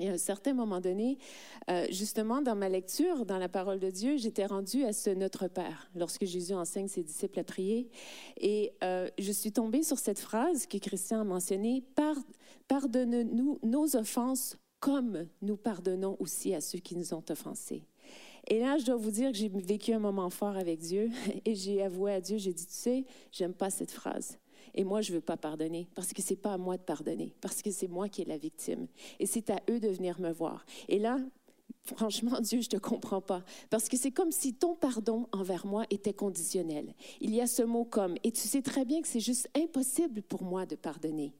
[0.00, 1.18] Et à un certain moment donné,
[1.70, 5.46] euh, justement, dans ma lecture, dans la parole de Dieu, j'étais rendue à ce Notre
[5.46, 7.88] Père, lorsque Jésus enseigne ses disciples à prier.
[8.36, 11.84] Et euh, je suis tombée sur cette phrase que Christian a mentionnée,
[12.66, 17.82] Pardonne-nous nos offenses comme nous pardonnons aussi à ceux qui nous ont offensés.
[18.48, 21.10] Et là, je dois vous dire que j'ai vécu un moment fort avec Dieu
[21.44, 24.38] et j'ai avoué à Dieu, j'ai dit, tu sais, j'aime pas cette phrase.
[24.74, 27.34] Et moi, je ne veux pas pardonner parce que c'est pas à moi de pardonner,
[27.40, 28.86] parce que c'est moi qui est la victime.
[29.18, 30.64] Et c'est à eux de venir me voir.
[30.88, 31.18] Et là,
[31.86, 33.42] Franchement, Dieu, je ne te comprends pas.
[33.68, 36.94] Parce que c'est comme si ton pardon envers moi était conditionnel.
[37.20, 40.22] Il y a ce mot comme, et tu sais très bien que c'est juste impossible
[40.22, 41.34] pour moi de pardonner.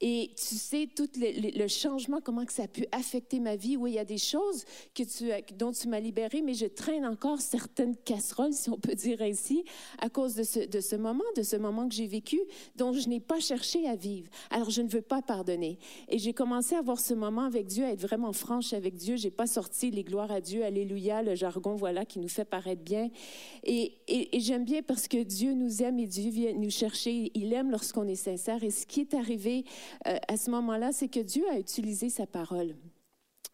[0.00, 3.76] Et tu sais, tout le, changement, comment que ça a pu affecter ma vie.
[3.76, 7.04] Oui, il y a des choses que tu, dont tu m'as libérée, mais je traîne
[7.04, 9.62] encore certaines casseroles, si on peut dire ainsi,
[9.98, 12.40] à cause de ce, de ce moment, de ce moment que j'ai vécu,
[12.76, 14.30] dont je n'ai pas cherché à vivre.
[14.50, 15.78] Alors, je ne veux pas pardonner.
[16.08, 19.16] Et j'ai commencé à avoir ce moment avec Dieu, à être vraiment franche avec Dieu.
[19.16, 22.82] J'ai pas sorti les gloires à Dieu, Alléluia, le jargon, voilà, qui nous fait paraître
[22.82, 23.10] bien.
[23.64, 27.30] Et, et j'aime bien parce que Dieu nous aime et Dieu vient nous chercher.
[27.34, 28.64] Il aime lorsqu'on est sincère.
[28.64, 29.64] Et ce qui est arrivé
[30.06, 32.74] euh, à ce moment-là, c'est que Dieu a utilisé sa parole.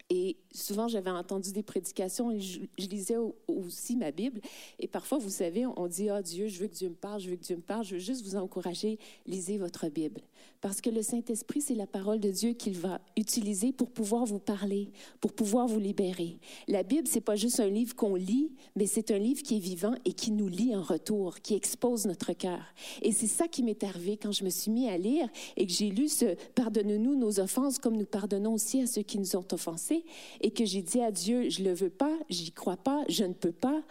[0.08, 3.16] Et souvent, j'avais entendu des prédications et je, lisais
[3.48, 4.40] aussi ma Bible.
[4.78, 7.30] Et parfois, vous savez, on dit, ah Dieu, je veux que Dieu me parle, je
[7.30, 7.84] veux que Dieu me parle.
[7.84, 10.20] Je veux juste vous encourager, lisez votre Bible.
[10.60, 14.38] Parce que le Saint-Esprit, c'est la parole de Dieu qu'il va utiliser pour pouvoir vous
[14.38, 16.38] parler, pour pouvoir vous libérer.
[16.66, 19.60] La Bible, c'est pas juste un livre qu'on lit, mais c'est un livre qui est
[19.60, 22.62] vivant et qui nous lit en retour, qui expose notre cœur.
[23.02, 25.72] Et c'est ça qui m'est arrivé quand je me suis mis à lire et que
[25.72, 29.46] j'ai lu ce Pardonne-nous nos offenses comme nous pardonnons aussi à ceux qui nous ont
[29.52, 30.04] offensés
[30.40, 33.34] et que j'ai dit à Dieu, je le veux pas, j'y crois pas, je ne
[33.34, 33.82] peux pas.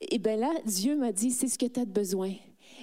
[0.00, 2.32] Et bien là, Dieu m'a dit, c'est ce que tu as besoin.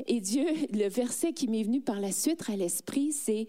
[0.08, 3.48] Et Dieu, le verset qui m'est venu par la suite à l'esprit, c'est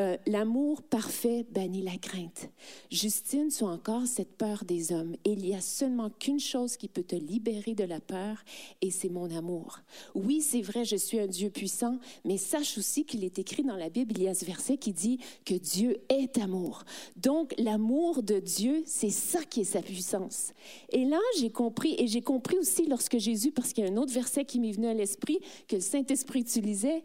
[0.00, 2.48] euh, L'amour parfait bannit la crainte.
[2.90, 5.14] Justine, as encore cette peur des hommes.
[5.24, 8.42] Et il y a seulement qu'une chose qui peut te libérer de la peur,
[8.80, 9.80] et c'est mon amour.
[10.14, 13.76] Oui, c'est vrai, je suis un Dieu puissant, mais sache aussi qu'il est écrit dans
[13.76, 16.84] la Bible, il y a ce verset qui dit que Dieu est amour.
[17.16, 20.52] Donc, l'amour de Dieu, c'est ça qui est sa puissance.
[20.90, 23.96] Et là, j'ai compris, et j'ai compris aussi lorsque Jésus, parce qu'il y a un
[23.96, 27.04] autre verset qui m'est venu à l'esprit, que Saint-Esprit utilisait,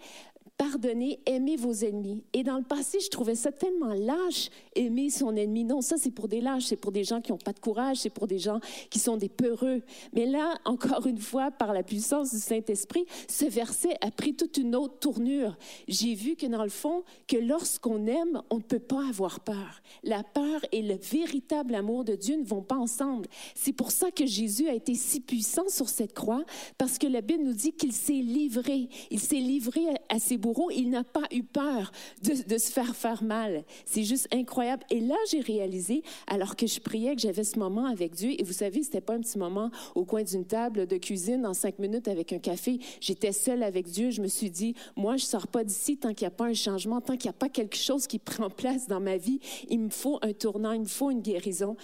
[0.60, 2.22] pardonnez, aimez vos ennemis.
[2.34, 5.64] Et dans le passé, je trouvais ça tellement lâche, aimer son ennemi.
[5.64, 7.98] Non, ça, c'est pour des lâches, c'est pour des gens qui n'ont pas de courage,
[7.98, 9.82] c'est pour des gens qui sont des peureux.
[10.12, 14.58] Mais là, encore une fois, par la puissance du Saint-Esprit, ce verset a pris toute
[14.58, 15.58] une autre tournure.
[15.88, 19.82] J'ai vu que dans le fond, que lorsqu'on aime, on ne peut pas avoir peur.
[20.04, 23.30] La peur et le véritable amour de Dieu ne vont pas ensemble.
[23.56, 26.44] C'est pour ça que Jésus a été si puissant sur cette croix,
[26.78, 28.90] parce que la Bible nous dit qu'il s'est livré.
[29.10, 31.92] Il s'est livré à ses beaux il n'a pas eu peur
[32.24, 33.64] de, se faire faire mal.
[33.86, 34.84] C'est juste incroyable.
[34.90, 38.32] Et là, j'ai réalisé, alors que je priais, que j'avais ce moment avec Dieu.
[38.38, 41.54] Et vous savez, c'était pas un petit moment au coin d'une table de cuisine en
[41.54, 42.80] cinq minutes avec un café.
[43.00, 44.12] J'étais seule avec Dieu.
[44.12, 46.54] Je me suis dit, moi, je sors pas d'ici tant qu'il n'y a pas un
[46.54, 49.40] changement, tant qu'il n'y a pas quelque chose qui prend place dans ma vie.
[49.70, 51.76] Il me faut un tournant, il me faut une guérison.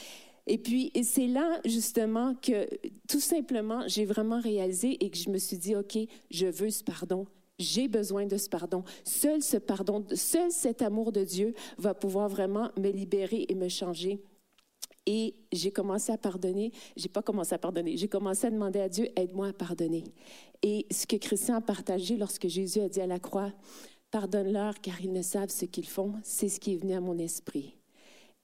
[0.48, 2.68] Et puis, c'est là, justement, que
[3.08, 5.98] tout simplement, j'ai vraiment réalisé et que je me suis dit, OK,
[6.30, 7.26] je veux ce pardon.
[7.58, 8.84] J'ai besoin de ce pardon.
[9.04, 13.70] Seul ce pardon, seul cet amour de Dieu va pouvoir vraiment me libérer et me
[13.70, 14.22] changer.
[15.06, 16.72] Et j'ai commencé à pardonner.
[16.98, 17.96] J'ai pas commencé à pardonner.
[17.96, 20.04] J'ai commencé à demander à Dieu, aide-moi à pardonner.
[20.64, 23.54] Et ce que Christian a partagé lorsque Jésus a dit à la croix,
[24.12, 27.18] pardonne-leur car ils ne savent ce qu'ils font, c'est ce qui est venu à mon
[27.20, 27.76] esprit.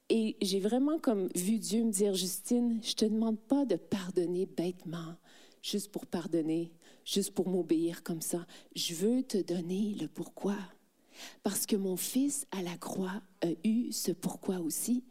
[0.10, 4.46] Et j'ai vraiment comme vu Dieu me dire, Justine, je te demande pas de pardonner
[4.46, 5.16] bêtement,
[5.62, 6.72] juste pour pardonner
[7.06, 8.46] juste pour m'obéir comme ça.
[8.76, 10.56] Je veux te donner le pourquoi.
[11.44, 15.04] Parce que mon fils à la croix a eu ce pourquoi aussi.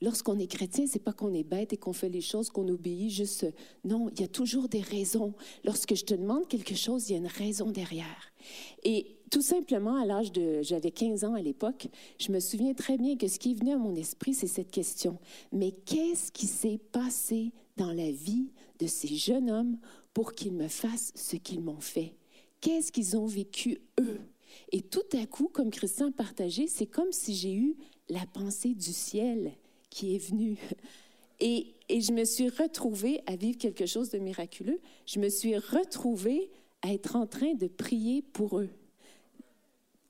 [0.00, 3.10] Lorsqu'on est chrétien, c'est pas qu'on est bête et qu'on fait les choses, qu'on obéit
[3.10, 3.46] juste.
[3.84, 5.34] Non, il y a toujours des raisons.
[5.64, 8.32] Lorsque je te demande quelque chose, il y a une raison derrière.
[8.84, 12.96] Et tout simplement, à l'âge de, j'avais 15 ans à l'époque, je me souviens très
[12.96, 15.18] bien que ce qui venu à mon esprit, c'est cette question.
[15.52, 19.78] Mais qu'est-ce qui s'est passé dans la vie de ces jeunes hommes
[20.14, 22.14] pour qu'ils me fassent ce qu'ils m'ont fait?
[22.60, 24.20] Qu'est-ce qu'ils ont vécu eux?
[24.72, 27.76] Et tout à coup, comme Christian partageait, c'est comme si j'ai eu
[28.08, 29.52] la pensée du ciel
[29.90, 30.58] qui est venue.
[31.40, 34.80] Et, et, je me suis retrouvée à vivre quelque chose de miraculeux.
[35.06, 36.50] Je me suis retrouvée
[36.82, 38.70] à être en train de prier pour eux.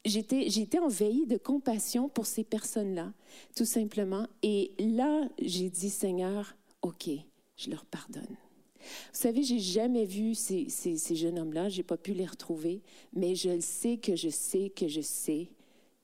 [0.06, 3.12] J'étais, j'étais envahie de compassion pour ces personnes-là,
[3.54, 4.26] tout simplement.
[4.42, 7.10] Et là, j'ai dit, Seigneur, OK,
[7.58, 8.36] je leur pardonne.
[8.80, 12.80] Vous savez, j'ai jamais vu ces, ces, jeunes hommes-là, j'ai pas pu les retrouver,
[13.12, 15.48] mais je sais que je sais que je sais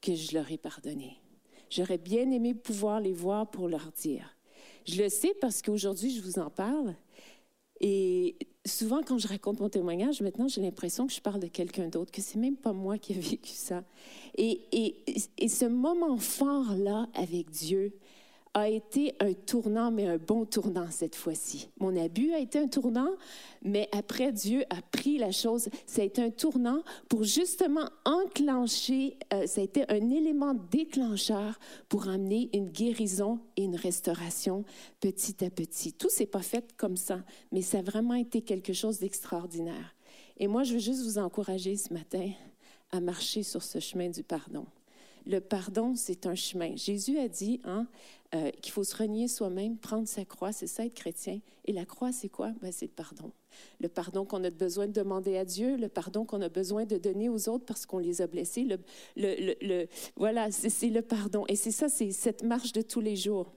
[0.00, 1.18] que je leur ai pardonné.
[1.70, 4.36] J'aurais bien aimé pouvoir les voir pour leur dire.
[4.86, 6.94] Je le sais parce qu'aujourd'hui, je vous en parle.
[7.80, 11.88] Et souvent, quand je raconte mon témoignage, maintenant, j'ai l'impression que je parle de quelqu'un
[11.88, 13.82] d'autre, que c'est même pas moi qui ai vécu ça.
[14.36, 14.96] Et, et,
[15.38, 17.92] et ce moment fort-là avec Dieu,
[18.54, 21.68] a été un tournant, mais un bon tournant cette fois-ci.
[21.78, 23.10] Mon abus a été un tournant,
[23.62, 25.68] mais après, Dieu a pris la chose.
[25.86, 31.58] Ça a été un tournant pour justement enclencher, euh, ça a été un élément déclencheur
[31.88, 34.64] pour amener une guérison et une restauration
[35.00, 35.92] petit à petit.
[35.92, 39.96] Tout s'est pas fait comme ça, mais ça a vraiment été quelque chose d'extraordinaire.
[40.36, 42.30] Et moi, je veux juste vous encourager ce matin
[42.92, 44.66] à marcher sur ce chemin du pardon.
[45.26, 46.76] Le pardon, c'est un chemin.
[46.76, 47.86] Jésus a dit hein,
[48.34, 51.40] euh, qu'il faut se renier soi-même, prendre sa croix, c'est ça être chrétien.
[51.66, 52.52] Et la croix, c'est quoi?
[52.60, 53.32] Ben, c'est le pardon.
[53.80, 56.98] Le pardon qu'on a besoin de demander à Dieu, le pardon qu'on a besoin de
[56.98, 58.64] donner aux autres parce qu'on les a blessés.
[58.64, 58.78] Le,
[59.16, 61.44] le, le, voilà, c'est le pardon.
[61.48, 63.52] Et c'est ça, c'est cette marche de tous les jours.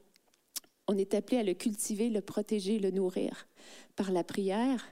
[0.87, 3.47] On est appelé à le cultiver, le protéger, le nourrir
[3.95, 4.85] par la prière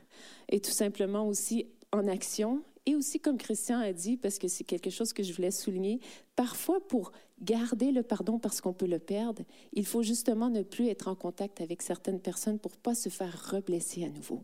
[0.50, 4.64] et tout simplement aussi en action et aussi, comme Christian a dit, parce que c'est
[4.64, 6.00] quelque chose que je voulais souligner,
[6.36, 7.12] parfois pour
[7.42, 11.16] garder le pardon parce qu'on peut le perdre, il faut justement ne plus être en
[11.16, 14.44] contact avec certaines personnes pour ne pas se faire reblesser à nouveau.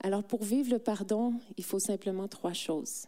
[0.00, 3.06] Alors, pour vivre le pardon, il faut simplement trois choses.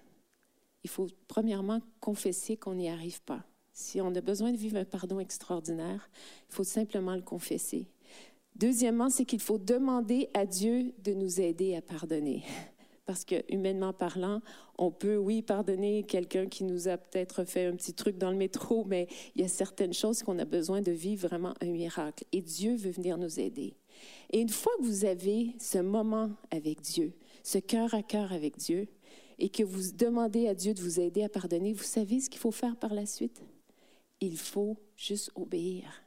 [0.84, 3.44] Il faut premièrement confesser qu'on n'y arrive pas.
[3.72, 6.08] Si on a besoin de vivre un pardon extraordinaire,
[6.48, 7.86] il faut simplement le confesser.
[8.54, 12.42] Deuxièmement, c'est qu'il faut demander à Dieu de nous aider à pardonner
[13.06, 14.42] parce que humainement parlant,
[14.78, 18.36] on peut, oui, pardonner quelqu'un qui nous a peut-être fait un petit truc dans le
[18.36, 22.24] métro, mais il y a certaines choses qu'on a besoin de vivre vraiment un miracle.
[22.32, 23.74] Et Dieu veut venir nous aider.
[24.30, 27.12] Et une fois que vous avez ce moment avec Dieu,
[27.44, 28.88] ce cœur à cœur avec Dieu,
[29.38, 32.40] et que vous demandez à Dieu de vous aider à pardonner, vous savez ce qu'il
[32.40, 33.42] faut faire par la suite?
[34.20, 36.02] Il faut juste obéir.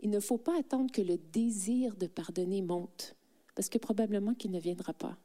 [0.00, 3.14] Il ne faut pas attendre que le désir de pardonner monte,
[3.54, 5.16] parce que probablement qu'il ne viendra pas.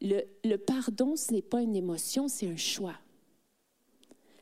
[0.00, 2.96] Le, pardon, ce n'est pas une émotion, c'est un choix.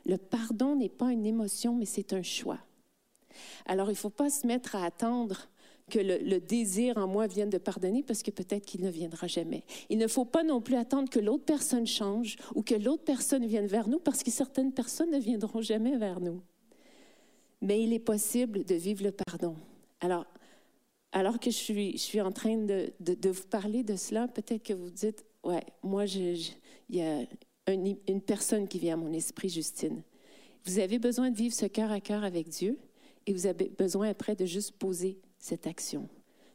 [0.05, 2.59] Le pardon n'est pas une émotion, mais c'est un choix.
[3.65, 5.47] Alors, il ne faut pas se mettre à attendre
[5.89, 9.27] que le, le, désir en moi vienne de pardonner parce que peut-être qu'il ne viendra
[9.27, 9.63] jamais.
[9.89, 13.45] Il ne faut pas non plus attendre que l'autre personne change ou que l'autre personne
[13.45, 16.41] vienne vers nous parce que certaines personnes ne viendront jamais vers nous.
[17.61, 19.55] Mais il est possible de vivre le pardon.
[19.99, 20.25] Alors,
[21.11, 24.63] alors que je suis, je suis en train de, de, vous parler de cela, peut-être
[24.63, 26.55] que vous dites, ouais, moi, il
[26.89, 27.25] y a
[27.67, 30.03] une personne qui vient à mon esprit, Justine.
[30.65, 32.77] Vous avez besoin de vivre ce cœur à cœur avec Dieu
[33.25, 36.07] et vous avez besoin après de juste poser cette action,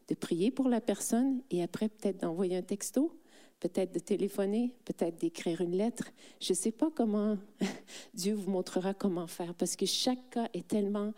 [0.09, 3.19] de prier pour la personne et après peut-être d'envoyer un texto,
[3.61, 6.11] peut-être de téléphoner, peut-être d'écrire une lettre.
[6.41, 7.39] Je ne sais pas comment
[8.15, 11.13] Dieu vous montrera comment faire parce que chaque cas est tellement,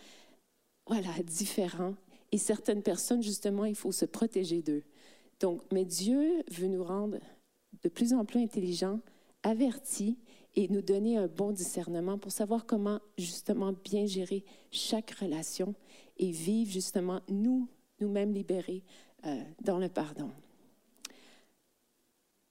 [0.86, 1.94] voilà, différent
[2.36, 4.82] et certaines personnes, justement, il faut se protéger d'eux.
[5.40, 7.16] Donc, mais Dieu veut nous rendre
[7.82, 9.00] de plus en plus intelligents,
[9.42, 10.18] avertis
[10.54, 15.74] et nous donner un bon discernement pour savoir comment, justement, bien gérer chaque relation
[16.18, 17.70] et vivre, justement, nous,
[18.00, 18.84] nous-mêmes libérés
[19.24, 20.30] euh, dans le pardon.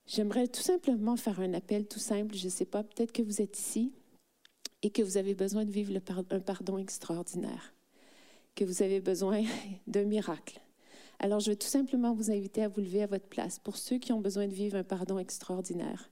[0.04, 2.34] J'aimerais tout simplement faire un appel tout simple.
[2.34, 3.92] Je ne sais pas, peut-être que vous êtes ici
[4.82, 5.92] et que vous avez besoin de vivre
[6.30, 7.75] un pardon extraordinaire
[8.56, 9.42] que vous avez besoin
[9.86, 10.60] d'un miracle.
[11.18, 13.98] Alors, je vais tout simplement vous inviter à vous lever à votre place pour ceux
[13.98, 16.10] qui ont besoin de vivre un pardon extraordinaire.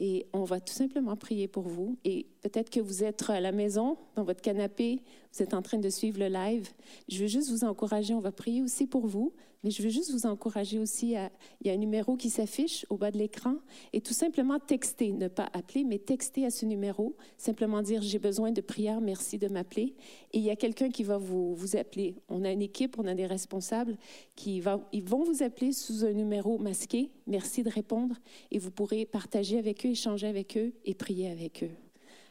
[0.00, 1.98] Et on va tout simplement prier pour vous.
[2.04, 5.02] Et peut-être que vous êtes à la maison, dans votre canapé,
[5.32, 6.68] vous êtes en train de suivre le live.
[7.08, 8.14] Je veux juste vous encourager.
[8.14, 9.32] On va prier aussi pour vous.
[9.64, 12.86] Mais je veux juste vous encourager aussi à, il y a un numéro qui s'affiche
[12.90, 13.56] au bas de l'écran
[13.92, 18.20] et tout simplement texter, ne pas appeler, mais texter à ce numéro, simplement dire j'ai
[18.20, 19.96] besoin de prière, merci de m'appeler.
[20.32, 22.14] Et il y a quelqu'un qui va vous, vous appeler.
[22.28, 23.96] On a une équipe, on a des responsables
[24.36, 28.14] qui va, ils vont vous appeler sous un numéro masqué, merci de répondre
[28.52, 31.70] et vous pourrez partager avec eux, échanger avec eux et prier avec eux.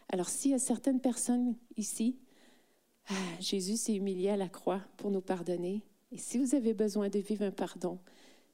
[0.09, 2.15] Alors s'il y a certaines personnes ici,
[3.09, 7.09] ah, Jésus s'est humilié à la croix pour nous pardonner Et si vous avez besoin
[7.09, 7.99] de vivre un pardon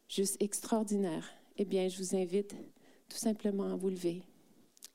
[0.08, 2.56] juste extraordinaire, eh bien, je vous invite
[3.10, 4.24] tout simplement à vous lever.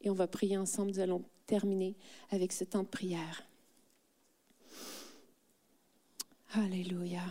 [0.01, 0.91] Et on va prier ensemble.
[0.91, 1.97] Nous allons terminer
[2.31, 3.45] avec ce temps de prière.
[6.53, 7.23] Alléluia.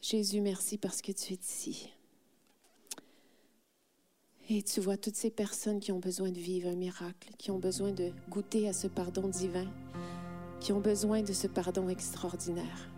[0.00, 1.90] Jésus, merci parce que tu es ici.
[4.48, 7.58] Et tu vois toutes ces personnes qui ont besoin de vivre un miracle, qui ont
[7.58, 9.68] besoin de goûter à ce pardon divin,
[10.66, 12.90] qui ont besoin de ce pardon extraordinaire.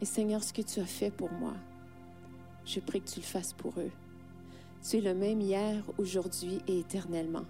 [0.00, 1.54] Et Seigneur, ce que tu as fait pour moi,
[2.66, 3.92] je prie que tu le fasses pour eux.
[4.82, 7.44] Tu es le même hier, aujourd'hui et éternellement.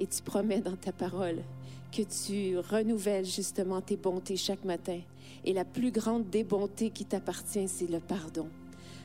[0.00, 1.44] Et tu promets dans ta parole
[1.92, 4.98] que tu renouvelles justement tes bontés chaque matin.
[5.44, 8.48] Et la plus grande des bontés qui t'appartient, c'est le pardon.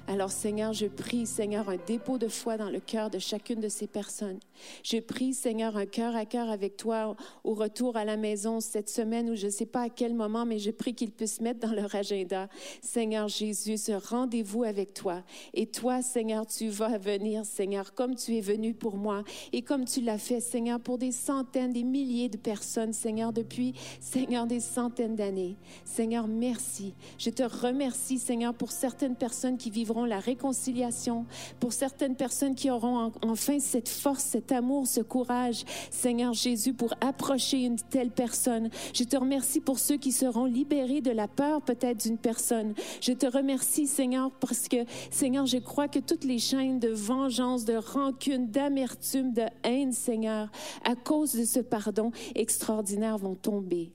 [0.08, 3.70] Alors Seigneur, je prie, Seigneur, un dépôt de foi dans le cœur de chacune de
[3.70, 4.40] ces personnes.
[4.84, 8.90] Je prie, Seigneur, un cœur à cœur avec toi au retour à la maison cette
[8.90, 11.60] semaine ou je ne sais pas à quel moment, mais je prie qu'ils puissent mettre
[11.60, 12.50] dans leur agenda,
[12.82, 15.24] Seigneur Jésus, ce rendez-vous avec toi.
[15.54, 19.24] Et toi, Seigneur, tu vas venir, Seigneur, comme tu es venu pour moi
[19.54, 23.74] et comme tu l'as fait, Seigneur, pour des centaines, des milliers de personnes, Seigneur, depuis,
[24.00, 25.56] Seigneur, des centaines d'années.
[25.86, 26.94] Seigneur, merci.
[27.18, 31.26] Je te remercie, Seigneur, pour certaines personnes qui vivent la réconciliation,
[31.60, 36.94] pour certaines personnes qui auront enfin cette force, cet amour, ce courage, Seigneur Jésus, pour
[37.02, 38.70] approcher une telle personne.
[38.94, 42.74] Je te remercie pour ceux qui seront libérés de la peur peut-être d'une personne.
[43.02, 47.66] Je te remercie, Seigneur, parce que, Seigneur, je crois que toutes les chaînes de vengeance,
[47.66, 50.50] de rancune, d'amertume, de haine, Seigneur,
[50.84, 53.92] à cause de ce pardon extraordinaire vont tomber.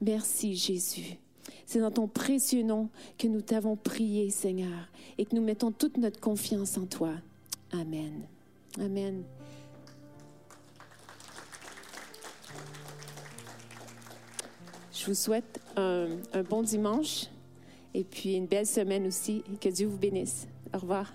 [0.00, 1.18] Merci, Jésus.
[1.66, 2.88] C'est dans ton précieux nom
[3.18, 4.88] que nous t'avons prié, Seigneur,
[5.18, 7.12] et que nous mettons toute notre confiance en toi.
[7.72, 8.22] Amen.
[8.78, 9.24] Amen.
[14.92, 16.08] Je vous souhaite un,
[16.48, 17.26] bon dimanche
[17.92, 19.42] et puis une belle semaine aussi.
[19.60, 20.46] Que Dieu vous bénisse.
[20.72, 21.12] Au revoir.